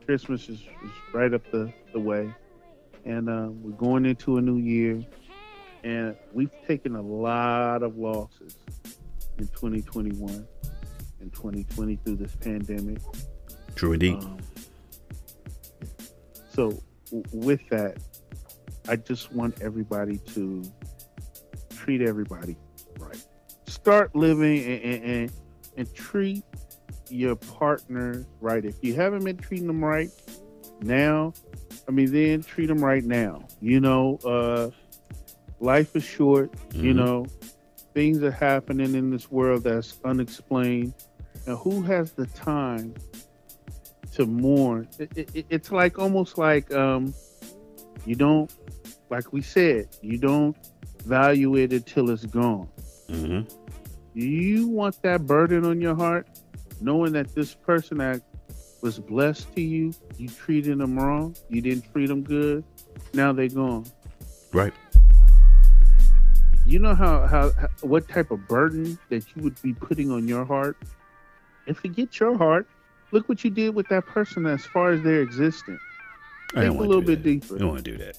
Christmas 0.08 0.50
is, 0.50 0.60
is 0.60 0.92
right 1.14 1.32
up 1.34 1.44
the, 1.52 1.72
the 1.94 2.00
way. 2.00 2.34
And 3.06 3.30
uh, 3.30 3.50
we're 3.52 3.78
going 3.78 4.06
into 4.06 4.38
a 4.38 4.42
new 4.42 4.58
year. 4.58 5.04
And 5.84 6.16
we've 6.34 6.52
taken 6.68 6.96
a 6.96 7.02
lot 7.02 7.84
of 7.84 7.98
losses 7.98 8.56
in 9.38 9.48
2021 9.48 10.48
and 11.20 11.34
2020 11.34 11.96
through 11.98 12.16
this 12.18 12.36
pandemic. 12.36 13.00
True 13.76 13.94
indeed. 13.94 14.18
Um, 14.24 14.38
so, 16.54 16.82
w- 17.06 17.24
with 17.34 17.62
that, 17.70 17.98
I 18.88 18.96
just 18.98 19.32
want 19.32 19.62
everybody 19.62 20.18
to 20.34 20.64
treat 21.70 22.02
everybody 22.02 22.58
right. 23.00 23.24
Start 23.68 24.16
living 24.16 24.64
and, 24.64 24.84
and, 24.84 25.04
and, 25.04 25.32
and 25.78 25.96
treat 25.96 26.44
your 27.10 27.36
partner 27.36 28.26
right. 28.40 28.64
If 28.66 28.84
you 28.84 28.96
haven't 28.96 29.24
been 29.24 29.38
treating 29.38 29.68
them 29.68 29.84
right 29.84 30.10
now, 30.82 31.34
I 31.88 31.92
mean, 31.92 32.12
then 32.12 32.44
treat 32.44 32.68
them 32.68 32.84
right 32.84 33.04
now. 33.04 33.48
You 33.62 33.80
know, 33.80 34.18
uh, 34.26 34.70
life 35.62 35.96
is 35.96 36.04
short. 36.04 36.54
You 36.74 36.94
Mhm. 36.94 36.96
know, 36.96 37.26
things 37.94 38.22
are 38.24 38.32
happening 38.32 38.96
in 38.96 39.10
this 39.12 39.30
world 39.32 39.64
that's 39.64 39.98
unexplained. 40.04 40.94
And 41.46 41.58
who 41.58 41.82
has 41.84 42.12
the 42.14 42.26
time 42.28 42.94
to 44.14 44.26
mourn? 44.26 44.88
It, 45.00 45.12
it- 45.16 45.30
it, 45.34 45.46
it's 45.50 45.72
like 45.72 45.98
almost 46.00 46.38
like 46.38 46.72
um, 46.74 47.14
you 48.06 48.16
don't, 48.16 48.52
like 49.10 49.32
we 49.34 49.42
said, 49.42 49.88
you 50.02 50.18
don't 50.18 50.56
value 51.06 51.56
it 51.56 51.72
until 51.74 52.10
it's 52.10 52.26
gone. 52.26 52.68
hmm 53.10 53.42
You 54.14 54.68
want 54.68 55.02
that 55.04 55.26
burden 55.26 55.66
on 55.66 55.80
your 55.82 55.96
heart, 55.96 56.28
knowing 56.82 57.14
that 57.14 57.34
this 57.36 57.54
person 57.56 57.98
that 58.00 58.22
was 58.82 59.00
blessed 59.00 59.54
to 59.56 59.62
you, 59.62 59.94
you 60.18 60.28
treated 60.28 60.78
them 60.80 60.98
wrong, 60.98 61.36
you 61.50 61.62
didn't 61.62 61.86
treat 61.92 62.08
them 62.08 62.24
good, 62.24 62.64
now 63.14 63.32
they're 63.32 63.48
gone. 63.48 63.86
Right. 64.54 64.74
You 66.66 66.80
know 66.80 66.94
how, 66.96 67.26
how, 67.28 67.52
how 67.52 67.68
what 67.82 68.08
type 68.08 68.32
of 68.32 68.48
burden 68.48 68.98
that 69.10 69.26
you 69.36 69.44
would 69.44 69.60
be 69.62 69.74
putting 69.74 70.12
on 70.12 70.28
your 70.28 70.46
heart? 70.46 70.78
And 71.68 71.76
forget 71.78 72.20
your 72.20 72.38
heart. 72.38 72.68
Look 73.12 73.28
what 73.28 73.44
you 73.44 73.50
did 73.50 73.76
with 73.76 73.88
that 73.90 74.06
person 74.06 74.46
as 74.46 74.66
far 74.66 74.92
as 74.92 75.02
their 75.04 75.22
existence. 75.22 75.82
I 76.56 76.62
Think 76.62 76.80
a 76.80 76.84
little 76.84 77.02
bit 77.02 77.24
that. 77.24 77.30
deeper. 77.30 77.54
You 77.54 77.60
don't 77.60 77.70
want 77.70 77.86
to 77.86 77.92
do 77.92 77.98
that. 77.98 78.18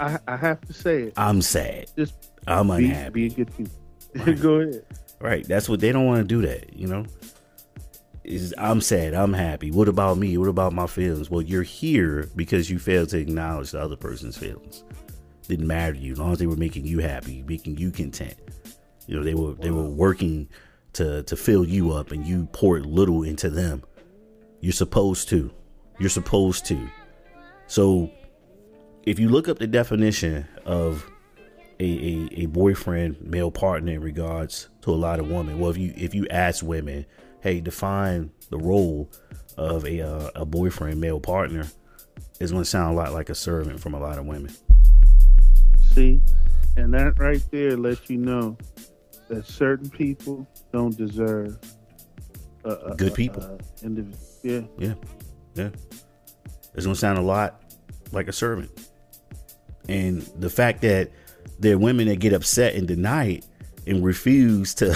I, 0.00 0.18
I 0.26 0.36
have 0.36 0.60
to 0.62 0.72
say 0.72 1.04
it. 1.04 1.12
I'm 1.16 1.40
sad. 1.42 1.90
Just 1.96 2.14
I'm 2.46 2.68
be, 2.68 2.86
unhappy. 2.86 3.10
be 3.10 3.26
a 3.26 3.36
good 3.36 3.56
people. 3.56 3.72
Right. 4.16 4.40
Go 4.40 4.60
ahead. 4.60 4.84
Right. 5.20 5.44
That's 5.48 5.68
what 5.68 5.80
they 5.80 5.90
don't 5.90 6.06
want 6.06 6.20
to 6.20 6.24
do 6.24 6.46
that, 6.46 6.72
you 6.76 6.86
know? 6.86 7.04
Is 8.22 8.54
I'm 8.56 8.80
sad, 8.80 9.12
I'm 9.12 9.32
happy. 9.32 9.70
What 9.72 9.88
about 9.88 10.18
me? 10.18 10.38
What 10.38 10.48
about 10.48 10.72
my 10.72 10.86
feelings? 10.86 11.30
Well, 11.30 11.42
you're 11.42 11.64
here 11.64 12.30
because 12.36 12.70
you 12.70 12.78
failed 12.78 13.08
to 13.10 13.18
acknowledge 13.18 13.72
the 13.72 13.80
other 13.80 13.96
person's 13.96 14.36
feelings. 14.38 14.84
Didn't 15.48 15.66
matter 15.66 15.94
to 15.94 15.98
you 15.98 16.12
as 16.12 16.18
long 16.18 16.32
as 16.32 16.38
they 16.38 16.46
were 16.46 16.56
making 16.56 16.86
you 16.86 17.00
happy, 17.00 17.42
making 17.46 17.76
you 17.76 17.90
content. 17.90 18.34
You 19.06 19.16
know, 19.16 19.22
they 19.22 19.34
were 19.34 19.54
they 19.54 19.70
were 19.70 19.88
working 19.88 20.48
to 20.94 21.22
to 21.24 21.36
fill 21.36 21.64
you 21.64 21.92
up 21.92 22.12
and 22.12 22.26
you 22.26 22.46
poured 22.52 22.86
little 22.86 23.22
into 23.22 23.50
them. 23.50 23.82
You're 24.60 24.72
supposed 24.72 25.28
to. 25.30 25.52
You're 25.98 26.08
supposed 26.08 26.64
to. 26.66 26.88
So 27.66 28.10
if 29.04 29.18
you 29.18 29.28
look 29.28 29.48
up 29.48 29.58
the 29.58 29.66
definition 29.66 30.46
of 30.64 31.08
a, 31.80 31.84
a, 31.84 32.42
a 32.42 32.46
boyfriend 32.46 33.20
male 33.20 33.50
partner 33.50 33.92
in 33.92 34.00
regards 34.00 34.68
to 34.82 34.90
a 34.90 34.94
lot 34.94 35.20
of 35.20 35.28
women. 35.30 35.58
Well, 35.58 35.70
if 35.70 35.78
you 35.78 35.92
if 35.96 36.14
you 36.14 36.26
ask 36.30 36.64
women, 36.64 37.06
hey, 37.40 37.60
define 37.60 38.30
the 38.50 38.58
role 38.58 39.10
of 39.56 39.84
a 39.84 40.00
uh, 40.00 40.30
a 40.34 40.44
boyfriend 40.44 41.00
male 41.00 41.20
partner, 41.20 41.66
it's 42.40 42.52
going 42.52 42.62
to 42.62 42.68
sound 42.68 42.94
a 42.94 42.96
lot 42.96 43.12
like 43.12 43.30
a 43.30 43.34
servant 43.34 43.80
from 43.80 43.94
a 43.94 44.00
lot 44.00 44.18
of 44.18 44.26
women. 44.26 44.52
See? 45.94 46.20
And 46.76 46.92
that 46.94 47.18
right 47.18 47.42
there 47.52 47.76
lets 47.76 48.10
you 48.10 48.18
know 48.18 48.58
that 49.28 49.46
certain 49.46 49.88
people 49.88 50.46
don't 50.72 50.96
deserve 50.96 51.56
uh, 52.64 52.94
Good 52.96 53.12
uh, 53.12 53.14
people. 53.14 53.42
Uh, 53.42 53.58
indiv- 53.82 54.16
yeah. 54.42 54.62
Yeah, 54.78 54.94
yeah. 55.54 55.70
It's 56.74 56.84
going 56.84 56.94
to 56.94 57.00
sound 57.00 57.18
a 57.18 57.22
lot 57.22 57.62
like 58.10 58.26
a 58.26 58.32
servant. 58.32 58.70
And 59.88 60.22
the 60.38 60.50
fact 60.50 60.82
that 60.82 61.10
there 61.58 61.74
are 61.74 61.78
women 61.78 62.08
that 62.08 62.16
get 62.16 62.32
upset 62.32 62.74
and 62.74 62.88
deny 62.88 63.26
it 63.26 63.46
and 63.86 64.04
refuse 64.04 64.74
to 64.74 64.94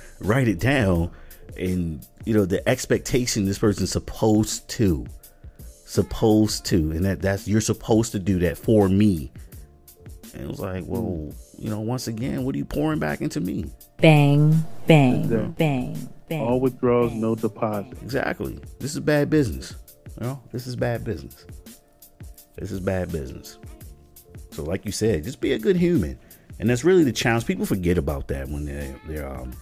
write 0.20 0.48
it 0.48 0.58
down, 0.58 1.10
and 1.58 2.04
you 2.24 2.34
know 2.34 2.44
the 2.44 2.66
expectation 2.68 3.44
this 3.44 3.58
person's 3.58 3.92
supposed 3.92 4.68
to 4.70 5.06
supposed 5.84 6.64
to, 6.66 6.90
and 6.92 7.04
that 7.04 7.20
that's 7.20 7.46
you're 7.46 7.60
supposed 7.60 8.12
to 8.12 8.18
do 8.18 8.38
that 8.40 8.58
for 8.58 8.88
me. 8.88 9.30
And 10.36 10.44
it 10.44 10.48
was 10.50 10.60
like, 10.60 10.84
well, 10.86 11.32
you 11.58 11.70
know, 11.70 11.80
once 11.80 12.08
again, 12.08 12.44
what 12.44 12.54
are 12.54 12.58
you 12.58 12.66
pouring 12.66 12.98
back 12.98 13.22
into 13.22 13.40
me? 13.40 13.64
Bang, 13.98 14.64
bang, 14.86 15.22
Exactly. 15.24 15.48
bang, 15.56 16.08
bang. 16.28 16.40
All 16.42 16.60
withdrawals, 16.60 17.14
no 17.14 17.34
deposit. 17.34 17.94
Exactly. 18.02 18.58
This 18.78 18.92
is 18.92 19.00
bad 19.00 19.30
business. 19.30 19.74
You 20.20 20.26
know, 20.26 20.42
this 20.52 20.66
is 20.66 20.76
bad 20.76 21.04
business. 21.04 21.46
This 22.56 22.70
is 22.70 22.80
bad 22.80 23.10
business. 23.10 23.58
So, 24.50 24.62
like 24.62 24.84
you 24.84 24.92
said, 24.92 25.24
just 25.24 25.40
be 25.40 25.52
a 25.52 25.58
good 25.58 25.76
human, 25.76 26.18
and 26.58 26.68
that's 26.68 26.84
really 26.84 27.02
the 27.04 27.12
challenge. 27.12 27.46
People 27.46 27.64
forget 27.66 27.96
about 27.96 28.28
that 28.28 28.48
when 28.48 28.66
they're 28.66 28.94
they're 29.06 29.28
um, 29.28 29.52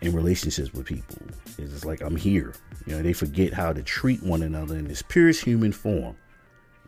in 0.00 0.14
relationships 0.14 0.72
with 0.72 0.86
people. 0.86 1.16
It's 1.58 1.72
just 1.72 1.84
like 1.84 2.00
I'm 2.00 2.16
here. 2.16 2.54
You 2.86 2.96
know, 2.96 3.02
they 3.02 3.12
forget 3.12 3.52
how 3.52 3.72
to 3.74 3.82
treat 3.82 4.22
one 4.22 4.42
another 4.42 4.76
in 4.76 4.86
this 4.88 5.02
purest 5.02 5.44
human 5.44 5.72
form. 5.72 6.16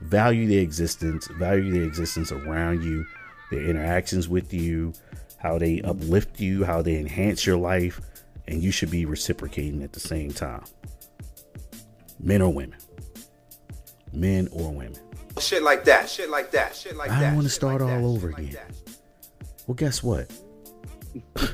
Value 0.00 0.46
their 0.46 0.60
existence. 0.60 1.26
Value 1.38 1.72
their 1.72 1.84
existence 1.84 2.30
around 2.30 2.84
you, 2.84 3.04
their 3.50 3.62
interactions 3.62 4.28
with 4.28 4.52
you, 4.52 4.92
how 5.38 5.58
they 5.58 5.80
uplift 5.82 6.40
you, 6.40 6.64
how 6.64 6.82
they 6.82 6.96
enhance 6.96 7.46
your 7.46 7.56
life, 7.56 8.00
and 8.46 8.62
you 8.62 8.70
should 8.70 8.90
be 8.90 9.04
reciprocating 9.04 9.82
at 9.82 9.92
the 9.92 10.00
same 10.00 10.30
time. 10.30 10.64
Men 12.20 12.42
or 12.42 12.52
women. 12.52 12.78
Men 14.12 14.48
or 14.52 14.72
women. 14.72 14.96
Shit 15.38 15.62
like 15.62 15.84
that. 15.84 16.08
Shit 16.08 16.30
like 16.30 16.50
that. 16.50 16.74
Shit 16.74 16.96
like 16.96 17.11
that. 17.11 17.18
I 17.18 17.20
don't 17.22 17.37
wanna 17.37 17.48
start 17.48 17.80
like 17.80 17.92
all 17.92 17.98
that, 17.98 18.04
over 18.04 18.28
shit 18.30 18.38
like 18.38 18.48
again. 18.48 18.74
Well, 19.66 19.74
guess 19.74 20.02
what? 20.02 20.32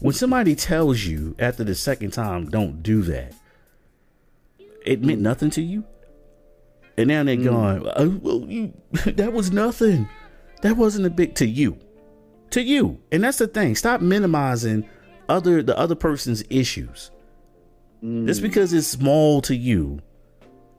when 0.00 0.14
somebody 0.14 0.54
tells 0.54 1.04
you 1.04 1.34
after 1.38 1.64
the 1.64 1.74
second 1.74 2.12
time, 2.12 2.46
don't 2.46 2.82
do 2.82 3.02
that, 3.02 3.34
it 4.84 5.02
meant 5.02 5.20
nothing 5.20 5.50
to 5.50 5.62
you. 5.62 5.84
And 6.96 7.08
now 7.08 7.22
they're 7.22 7.36
mm. 7.36 7.44
going, 7.44 7.92
oh, 7.96 8.18
well, 8.20 8.50
you, 8.50 8.74
that 9.06 9.32
was 9.32 9.52
nothing. 9.52 10.08
That 10.62 10.76
wasn't 10.76 11.06
a 11.06 11.10
big 11.10 11.34
to 11.36 11.46
you. 11.46 11.78
To 12.50 12.62
you. 12.62 13.00
And 13.12 13.22
that's 13.22 13.38
the 13.38 13.46
thing. 13.46 13.74
Stop 13.76 14.00
minimizing 14.00 14.88
other 15.28 15.62
the 15.62 15.78
other 15.78 15.94
person's 15.94 16.42
issues. 16.50 17.10
Just 18.02 18.42
because 18.42 18.72
it's 18.72 18.86
small 18.86 19.40
to 19.42 19.56
you, 19.56 20.00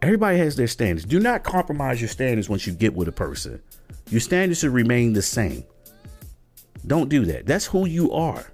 everybody 0.02 0.38
has 0.38 0.56
their 0.56 0.68
standards. 0.68 1.06
Do 1.06 1.20
not 1.20 1.44
compromise 1.44 2.00
your 2.00 2.08
standards 2.08 2.48
once 2.48 2.66
you 2.66 2.72
get 2.74 2.96
with 2.96 3.10
a 3.10 3.12
person. 3.12 3.62
Your 4.10 4.22
standards 4.22 4.62
should 4.62 4.72
remain 4.72 5.12
the 5.14 5.22
same. 5.22 5.66
Don't 6.88 7.10
do 7.10 7.26
that. 7.26 7.46
That's 7.46 7.66
who 7.66 7.86
you 7.86 8.14
are. 8.14 8.46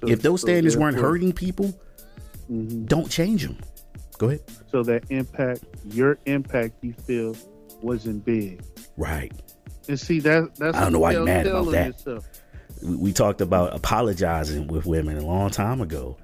So- 0.00 0.08
if 0.08 0.22
those 0.22 0.40
so 0.40 0.46
standards 0.46 0.74
weren't 0.76 0.96
hurting 0.96 1.34
people, 1.34 1.78
Mhm. 2.50 2.86
don't 2.86 3.10
change 3.10 3.42
them. 3.46 3.58
Go 4.16 4.28
ahead. 4.28 4.40
So 4.72 4.82
that 4.84 5.04
impact, 5.10 5.62
your 5.90 6.18
impact, 6.24 6.82
you 6.82 6.94
feel 6.94 7.36
wasn't 7.82 8.24
big. 8.24 8.62
Right. 8.96 9.32
And 9.90 10.00
see 10.00 10.20
that 10.20 10.54
that's 10.56 10.76
I 10.76 10.82
don't 10.84 10.92
know 10.92 10.98
why 11.00 11.12
you're 11.12 11.24
mad 11.24 11.46
about 11.46 11.70
that. 11.72 11.86
yourself. 11.88 12.26
We, 12.82 12.96
we 12.96 13.12
talked 13.12 13.40
about 13.40 13.74
apologizing 13.74 14.68
with 14.68 14.86
women 14.86 15.18
a 15.18 15.24
long 15.26 15.50
time 15.50 15.80
ago. 15.80 16.16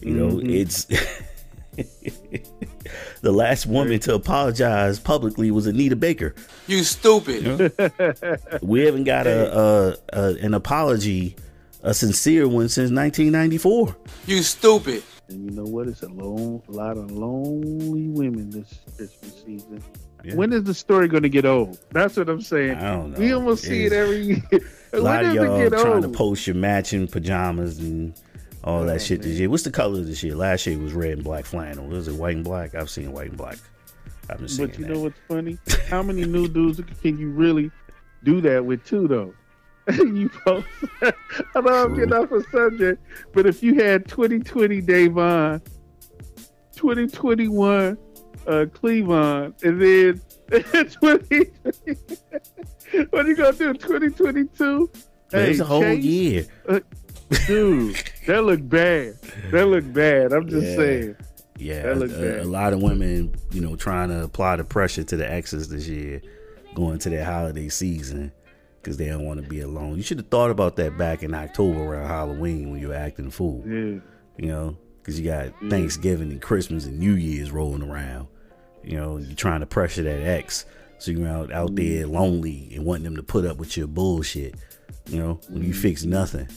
You 0.00 0.14
know, 0.14 0.28
Mhm. 0.36 0.60
it's 0.60 0.84
the 3.22 3.32
last 3.32 3.66
woman 3.66 3.98
to 4.00 4.14
apologize 4.14 4.98
publicly 4.98 5.50
was 5.50 5.66
Anita 5.66 5.96
Baker. 5.96 6.34
You 6.66 6.82
stupid. 6.84 7.72
We 8.62 8.80
haven't 8.80 9.04
got 9.04 9.26
a, 9.26 9.58
a, 9.58 9.96
a 10.12 10.34
an 10.44 10.54
apology, 10.54 11.36
a 11.82 11.94
sincere 11.94 12.46
one 12.48 12.68
since 12.68 12.90
1994. 12.90 13.96
You 14.26 14.42
stupid. 14.42 15.02
And 15.28 15.44
you 15.44 15.50
know 15.56 15.64
what? 15.70 15.86
It's 15.88 16.02
a 16.02 16.08
lone, 16.08 16.62
a 16.68 16.72
lot 16.72 16.96
of 16.98 17.10
lonely 17.12 18.08
women 18.08 18.50
this 18.50 18.80
Christmas 18.96 19.42
season. 19.46 19.82
Yeah. 20.24 20.34
When 20.34 20.52
is 20.52 20.64
the 20.64 20.74
story 20.74 21.08
going 21.08 21.24
to 21.24 21.28
get 21.28 21.44
old? 21.44 21.78
That's 21.90 22.16
what 22.16 22.28
I'm 22.28 22.40
saying. 22.40 22.76
I 22.76 22.92
don't 22.92 23.12
know. 23.12 23.18
We 23.18 23.32
almost 23.32 23.64
see 23.64 23.86
it 23.86 23.92
every 23.92 24.22
year. 24.22 24.42
A 24.92 24.98
lot 24.98 25.22
when 25.22 25.30
of 25.30 25.34
y'all 25.34 25.70
trying 25.70 25.86
old? 25.86 26.02
to 26.02 26.08
post 26.08 26.46
your 26.46 26.56
matching 26.56 27.08
pajamas 27.08 27.78
and 27.78 28.14
all 28.62 28.82
oh, 28.82 28.86
that 28.86 29.02
shit 29.02 29.22
this 29.22 29.38
year. 29.38 29.50
What's 29.50 29.64
the 29.64 29.70
color 29.70 30.00
of 30.00 30.06
this 30.06 30.22
year? 30.22 30.34
Last 30.34 30.66
year 30.66 30.78
was 30.78 30.92
red 30.92 31.12
and 31.12 31.24
black 31.24 31.44
flannel. 31.44 31.86
Was 31.86 32.08
it 32.08 32.14
white 32.14 32.36
and 32.36 32.44
black? 32.44 32.74
I've 32.74 32.90
seen 32.90 33.12
white 33.12 33.30
and 33.30 33.36
black. 33.36 33.58
I've 34.30 34.38
been 34.38 34.48
seeing 34.48 34.68
But 34.68 34.78
you 34.78 34.84
that. 34.84 34.92
know 34.92 35.00
what's 35.00 35.18
funny? 35.28 35.58
How 35.88 36.02
many 36.02 36.24
new 36.24 36.46
dudes 36.46 36.80
can 37.00 37.18
you 37.18 37.30
really 37.30 37.70
do 38.22 38.40
that 38.42 38.64
with 38.64 38.84
too, 38.84 39.08
though? 39.08 39.34
you 39.92 40.28
post. 40.28 40.66
I 41.02 41.60
know 41.60 41.84
I'm 41.84 41.94
getting 41.96 42.12
off 42.12 42.30
a 42.30 42.42
subject, 42.50 43.02
but 43.32 43.46
if 43.46 43.64
you 43.64 43.74
had 43.82 44.06
2020 44.06 44.80
Davon, 44.80 45.60
2021 46.76 47.98
uh, 48.46 48.66
Cleavon, 48.66 49.54
and 49.62 49.80
then 49.80 50.20
20, 50.90 51.50
what 53.10 53.24
are 53.24 53.28
you 53.28 53.36
gonna 53.36 53.52
do? 53.52 53.72
2022? 53.74 54.90
But 55.30 55.48
it's 55.48 55.60
a 55.60 55.64
whole 55.64 55.82
Chase, 55.82 56.04
year. 56.04 56.46
dude. 57.46 57.96
That 58.26 58.44
look 58.44 58.66
bad. 58.68 59.14
That 59.50 59.66
look 59.66 59.90
bad. 59.92 60.32
I'm 60.32 60.48
just 60.48 60.66
Yeah. 60.66 60.76
saying. 60.76 61.16
Yeah, 61.58 61.82
That 61.82 61.98
look 61.98 62.10
a, 62.10 62.14
bad. 62.20 62.38
a 62.40 62.44
lot 62.44 62.72
of 62.72 62.82
women, 62.82 63.34
you 63.52 63.60
know, 63.60 63.76
trying 63.76 64.08
to 64.10 64.22
apply 64.24 64.56
the 64.56 64.64
pressure 64.64 65.04
to 65.04 65.16
the 65.16 65.30
exes 65.30 65.68
this 65.68 65.86
year, 65.88 66.20
going 66.74 66.98
to 67.00 67.10
their 67.10 67.24
holiday 67.24 67.68
season 67.68 68.32
because 68.82 68.96
they 68.96 69.06
don't 69.06 69.24
want 69.24 69.40
to 69.40 69.48
be 69.48 69.60
alone. 69.60 69.96
You 69.96 70.02
should 70.02 70.18
have 70.18 70.28
thought 70.28 70.50
about 70.50 70.76
that 70.76 70.98
back 70.98 71.22
in 71.22 71.34
October 71.34 71.80
around 71.94 72.08
Halloween 72.08 72.70
when 72.72 72.80
you 72.80 72.88
were 72.88 72.94
acting 72.94 73.30
fool. 73.30 73.62
Yeah. 73.66 74.00
You 74.38 74.48
know, 74.48 74.76
because 75.00 75.20
you 75.20 75.26
got 75.26 75.52
Thanksgiving 75.70 76.30
and 76.32 76.42
Christmas 76.42 76.84
and 76.86 76.98
New 76.98 77.12
Year's 77.14 77.52
rolling 77.52 77.88
around. 77.88 78.26
You 78.84 78.96
know, 78.98 79.16
you're 79.18 79.34
trying 79.36 79.60
to 79.60 79.66
pressure 79.66 80.02
that 80.02 80.20
ex, 80.22 80.64
so 80.98 81.10
you're 81.10 81.28
out 81.28 81.52
out 81.52 81.74
there 81.76 82.06
lonely 82.06 82.70
and 82.74 82.84
wanting 82.84 83.04
them 83.04 83.16
to 83.16 83.22
put 83.22 83.44
up 83.44 83.56
with 83.58 83.76
your 83.76 83.86
bullshit. 83.86 84.54
You 85.06 85.18
know, 85.18 85.40
when 85.48 85.62
you 85.62 85.74
fix 85.74 86.04
nothing. 86.04 86.48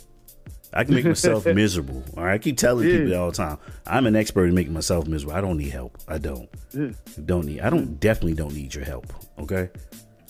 I 0.74 0.84
can 0.84 0.94
make 0.96 1.06
myself 1.06 1.46
miserable. 1.62 2.04
All 2.18 2.26
right, 2.26 2.34
I 2.34 2.38
keep 2.38 2.58
telling 2.58 2.88
Yeah. 2.90 2.98
people 2.98 3.16
all 3.16 3.32
the 3.32 3.38
time. 3.38 3.58
I'm 3.88 4.06
an 4.08 4.16
expert 4.18 4.48
in 4.48 4.54
making 4.56 4.74
myself 4.74 5.08
miserable. 5.08 5.34
I 5.36 5.40
don't 5.42 5.58
need 5.58 5.70
help. 5.70 5.98
I 6.08 6.18
don't. 6.18 6.50
Yeah. 6.74 6.90
Don't 7.24 7.46
need. 7.46 7.62
I 7.62 7.70
don't. 7.70 7.98
Definitely 8.00 8.34
don't 8.34 8.54
need 8.54 8.76
your 8.76 8.84
help. 8.84 9.14
Okay, 9.40 9.70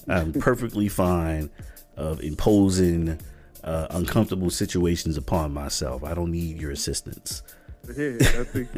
I'm 0.07 0.33
perfectly 0.49 0.87
fine 0.87 1.49
of 1.97 2.21
imposing 2.21 3.19
uh, 3.63 3.87
uncomfortable 3.89 4.51
situations 4.51 5.17
upon 5.17 5.51
myself. 5.53 6.03
I 6.03 6.13
don't 6.13 6.31
need 6.31 6.61
your 6.61 6.69
assistance. 6.71 7.41
Yeah, 7.97 8.17
I 8.19 8.43
think 8.43 8.69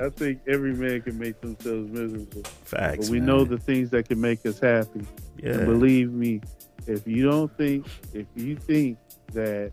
I 0.00 0.08
think 0.10 0.40
every 0.48 0.72
man 0.72 1.02
can 1.02 1.18
make 1.18 1.40
themselves 1.40 1.90
miserable, 1.90 2.42
Facts. 2.64 2.96
but 3.06 3.08
we 3.10 3.18
man. 3.18 3.26
know 3.26 3.44
the 3.44 3.58
things 3.58 3.90
that 3.90 4.08
can 4.08 4.20
make 4.20 4.44
us 4.46 4.58
happy. 4.58 5.06
Yeah. 5.36 5.50
And 5.52 5.66
believe 5.66 6.12
me, 6.12 6.40
if 6.86 7.06
you 7.06 7.28
don't 7.28 7.54
think, 7.58 7.86
if 8.14 8.26
you 8.34 8.56
think 8.56 8.98
that 9.34 9.72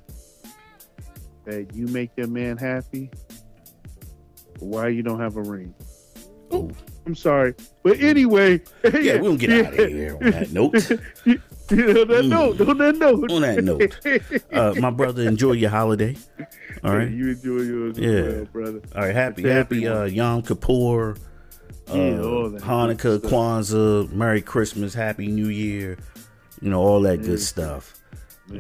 that 1.45 1.73
you 1.73 1.87
make 1.87 2.11
your 2.17 2.27
man 2.27 2.57
happy, 2.57 3.09
why 4.59 4.89
you 4.89 5.01
don't 5.01 5.19
have 5.19 5.37
a 5.37 5.41
ring? 5.41 5.73
Oh. 6.51 6.69
I'm 7.05 7.15
sorry, 7.15 7.55
but 7.83 7.99
anyway, 8.01 8.61
Yeah, 8.83 8.91
we 8.91 9.27
don't 9.29 9.37
get 9.37 9.49
out 9.65 9.79
of 9.79 9.89
here 9.89 10.17
on 10.21 10.29
that 10.31 10.51
note. 10.51 10.75
know, 11.75 12.05
that 12.05 12.23
Mm. 12.25 12.29
note, 12.29 12.61
on 12.69 12.77
that 12.77 12.95
note. 12.97 13.31
On 13.31 13.41
that 13.41 13.63
note, 13.63 14.43
uh, 14.53 14.73
my 14.79 14.89
brother, 14.89 15.23
enjoy 15.23 15.53
your 15.53 15.69
holiday. 15.69 16.15
All 16.83 16.95
right. 16.95 17.09
you 17.09 17.29
enjoy 17.31 17.61
yours 17.61 17.97
Yeah. 17.97 18.21
well, 18.21 18.45
brother. 18.53 18.81
All 18.95 19.01
right. 19.03 19.15
Happy, 19.15 19.43
To 19.43 19.51
happy 19.51 19.87
uh. 19.87 20.03
Yom 20.05 20.41
Kippur, 20.43 21.11
uh, 21.11 21.93
Yeah, 21.93 22.21
all 22.21 22.49
Hanukkah. 22.51 23.19
Kwanzaa, 23.19 24.11
Merry 24.11 24.41
Christmas, 24.41 24.93
Happy 24.93 25.27
New 25.27 25.49
Year. 25.49 25.97
You 26.61 26.69
know 26.69 26.79
all 26.81 27.01
that 27.01 27.17
Merry 27.17 27.29
good 27.29 27.39
stuff. 27.41 27.93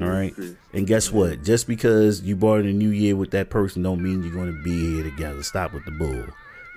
All 0.01 0.07
right. 0.07 0.35
And 0.73 0.85
guess 0.85 1.11
what? 1.11 1.43
Just 1.43 1.65
because 1.67 2.21
you 2.21 2.35
brought 2.35 2.59
in 2.61 2.67
a 2.67 2.73
new 2.73 2.89
year 2.89 3.15
with 3.15 3.31
that 3.31 3.49
person, 3.49 3.83
don't 3.83 4.01
mean 4.03 4.21
you're 4.21 4.33
going 4.33 4.53
to 4.53 4.61
be 4.63 4.95
here 4.95 5.03
together. 5.03 5.41
Stop 5.43 5.73
with 5.73 5.85
the 5.85 5.91
bull. 5.91 6.25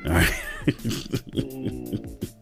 All 0.06 0.12
right. 0.12 0.34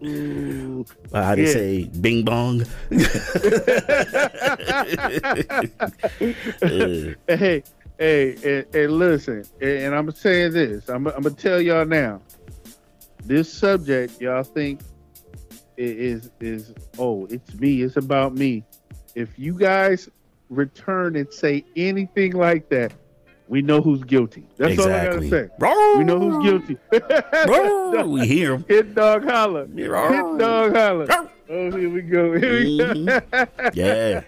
Ooh. 0.04 0.84
How 1.12 1.34
they 1.34 1.42
Yeah. 1.46 1.52
say, 1.52 1.84
bing 2.00 2.24
bong. 2.24 2.64
Hey, 7.28 7.62
hey, 7.98 8.34
and, 8.44 8.74
and 8.74 8.92
listen, 8.92 9.44
and, 9.60 9.94
I'm 9.94 10.10
saying 10.12 10.52
this. 10.52 10.88
I'm, 10.88 11.06
I'm 11.08 11.22
gonna 11.22 11.34
tell 11.34 11.60
y'all 11.60 11.84
now. 11.84 12.20
This 13.24 13.52
subject, 13.52 14.20
y'all 14.20 14.42
think 14.44 14.80
i- 15.78 15.82
is 15.82 16.30
is 16.40 16.72
oh, 16.98 17.26
it's 17.26 17.52
me. 17.54 17.82
It's 17.82 17.96
about 17.96 18.34
me. 18.34 18.64
If 19.14 19.38
you 19.38 19.54
guys 19.54 20.08
return 20.48 21.16
and 21.16 21.30
say 21.32 21.64
anything 21.76 22.32
like 22.32 22.68
that, 22.70 22.92
we 23.48 23.62
know 23.62 23.80
who's 23.80 24.02
guilty. 24.04 24.46
That's 24.56 24.74
exactly. 24.74 24.92
all 24.94 25.00
I 25.00 25.14
gotta 25.14 25.28
say. 25.28 25.96
We 25.98 26.04
know 26.04 26.18
who's 26.20 26.44
guilty. 26.44 26.76
we 28.08 28.26
hear 28.26 28.54
him. 28.54 28.64
Hit 28.68 28.94
dog 28.94 29.24
holler. 29.24 29.66
Hit 29.66 29.88
dog 29.88 30.76
holler. 30.76 31.06
Oh, 31.50 31.70
here 31.70 31.88
we 31.88 32.02
go. 32.02 32.38
Here 32.38 32.52
we 32.60 32.76
go. 32.78 32.94
Mhm. 32.94 33.74
Yeah. 33.74 34.22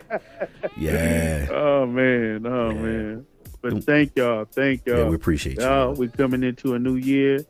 Yeah. 0.79 1.47
Oh 1.51 1.85
man, 1.87 2.47
oh 2.47 2.71
Yeah. 2.71 2.75
man. 2.81 3.27
But 3.63 3.85
thank 3.85 4.17
y'all, 4.17 4.47
thank 4.47 4.87
y'all. 4.87 4.99
Yeah, 5.01 5.09
we 5.09 5.17
appreciate 5.17 5.59
you. 5.59 5.63
y'all, 5.65 5.93
we 5.93 6.09
coming 6.09 6.43
into 6.43 6.75
a 6.75 6.79
new 6.79 6.97
year. 6.97 7.45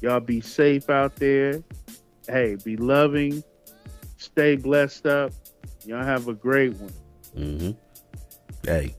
Y'all 0.00 0.20
be 0.20 0.40
safe 0.40 0.88
out 0.88 1.16
there. 1.16 1.62
hey, 2.26 2.56
be 2.64 2.76
loving, 2.78 3.42
stay 4.16 4.56
blessed 4.56 5.04
up. 5.06 5.32
Y'all 5.84 6.02
have 6.02 6.28
a 6.28 6.32
great 6.32 6.72
one. 6.76 6.92
Mm-hmm. 7.36 7.70
Hey, 8.64 8.94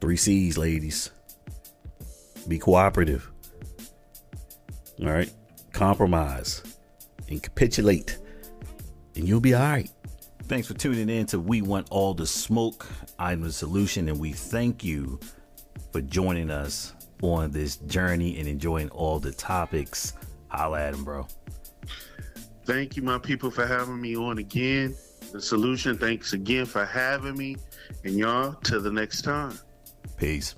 three 0.00 0.16
C's, 0.16 0.56
ladies. 0.56 1.10
Be 2.48 2.58
cooperative. 2.58 3.30
All 5.00 5.06
right. 5.06 5.30
Compromise 5.72 6.62
and 7.28 7.42
capitulate, 7.42 8.18
and 9.14 9.28
you'll 9.28 9.38
be 9.38 9.54
all 9.54 9.62
right. 9.62 9.90
Thanks 10.44 10.66
for 10.66 10.74
tuning 10.74 11.10
in 11.10 11.26
to 11.26 11.38
We 11.38 11.60
Want 11.60 11.88
All 11.90 12.14
the 12.14 12.26
Smoke. 12.26 12.86
I'm 13.18 13.42
the 13.42 13.52
solution, 13.52 14.08
and 14.08 14.18
we 14.18 14.32
thank 14.32 14.82
you 14.82 15.20
for 15.92 16.00
joining 16.00 16.50
us 16.50 16.94
on 17.22 17.50
this 17.50 17.76
journey 17.76 18.38
and 18.38 18.48
enjoying 18.48 18.88
all 18.90 19.18
the 19.18 19.32
topics. 19.32 20.14
Holla 20.48 20.80
at 20.80 20.94
him, 20.94 21.04
bro. 21.04 21.26
Thank 22.64 22.96
you, 22.96 23.02
my 23.02 23.18
people, 23.18 23.50
for 23.50 23.66
having 23.66 24.00
me 24.00 24.16
on 24.16 24.38
again. 24.38 24.96
The 25.32 25.40
solution, 25.42 25.98
thanks 25.98 26.32
again 26.32 26.64
for 26.64 26.86
having 26.86 27.36
me. 27.36 27.56
And 28.04 28.14
y'all, 28.14 28.54
till 28.64 28.80
the 28.80 28.90
next 28.90 29.22
time. 29.22 29.58
Peace. 30.16 30.54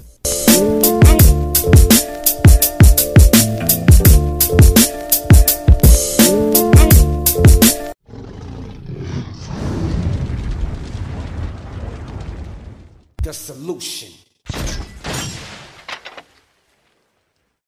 The 1.62 1.68
solution. 13.34 14.19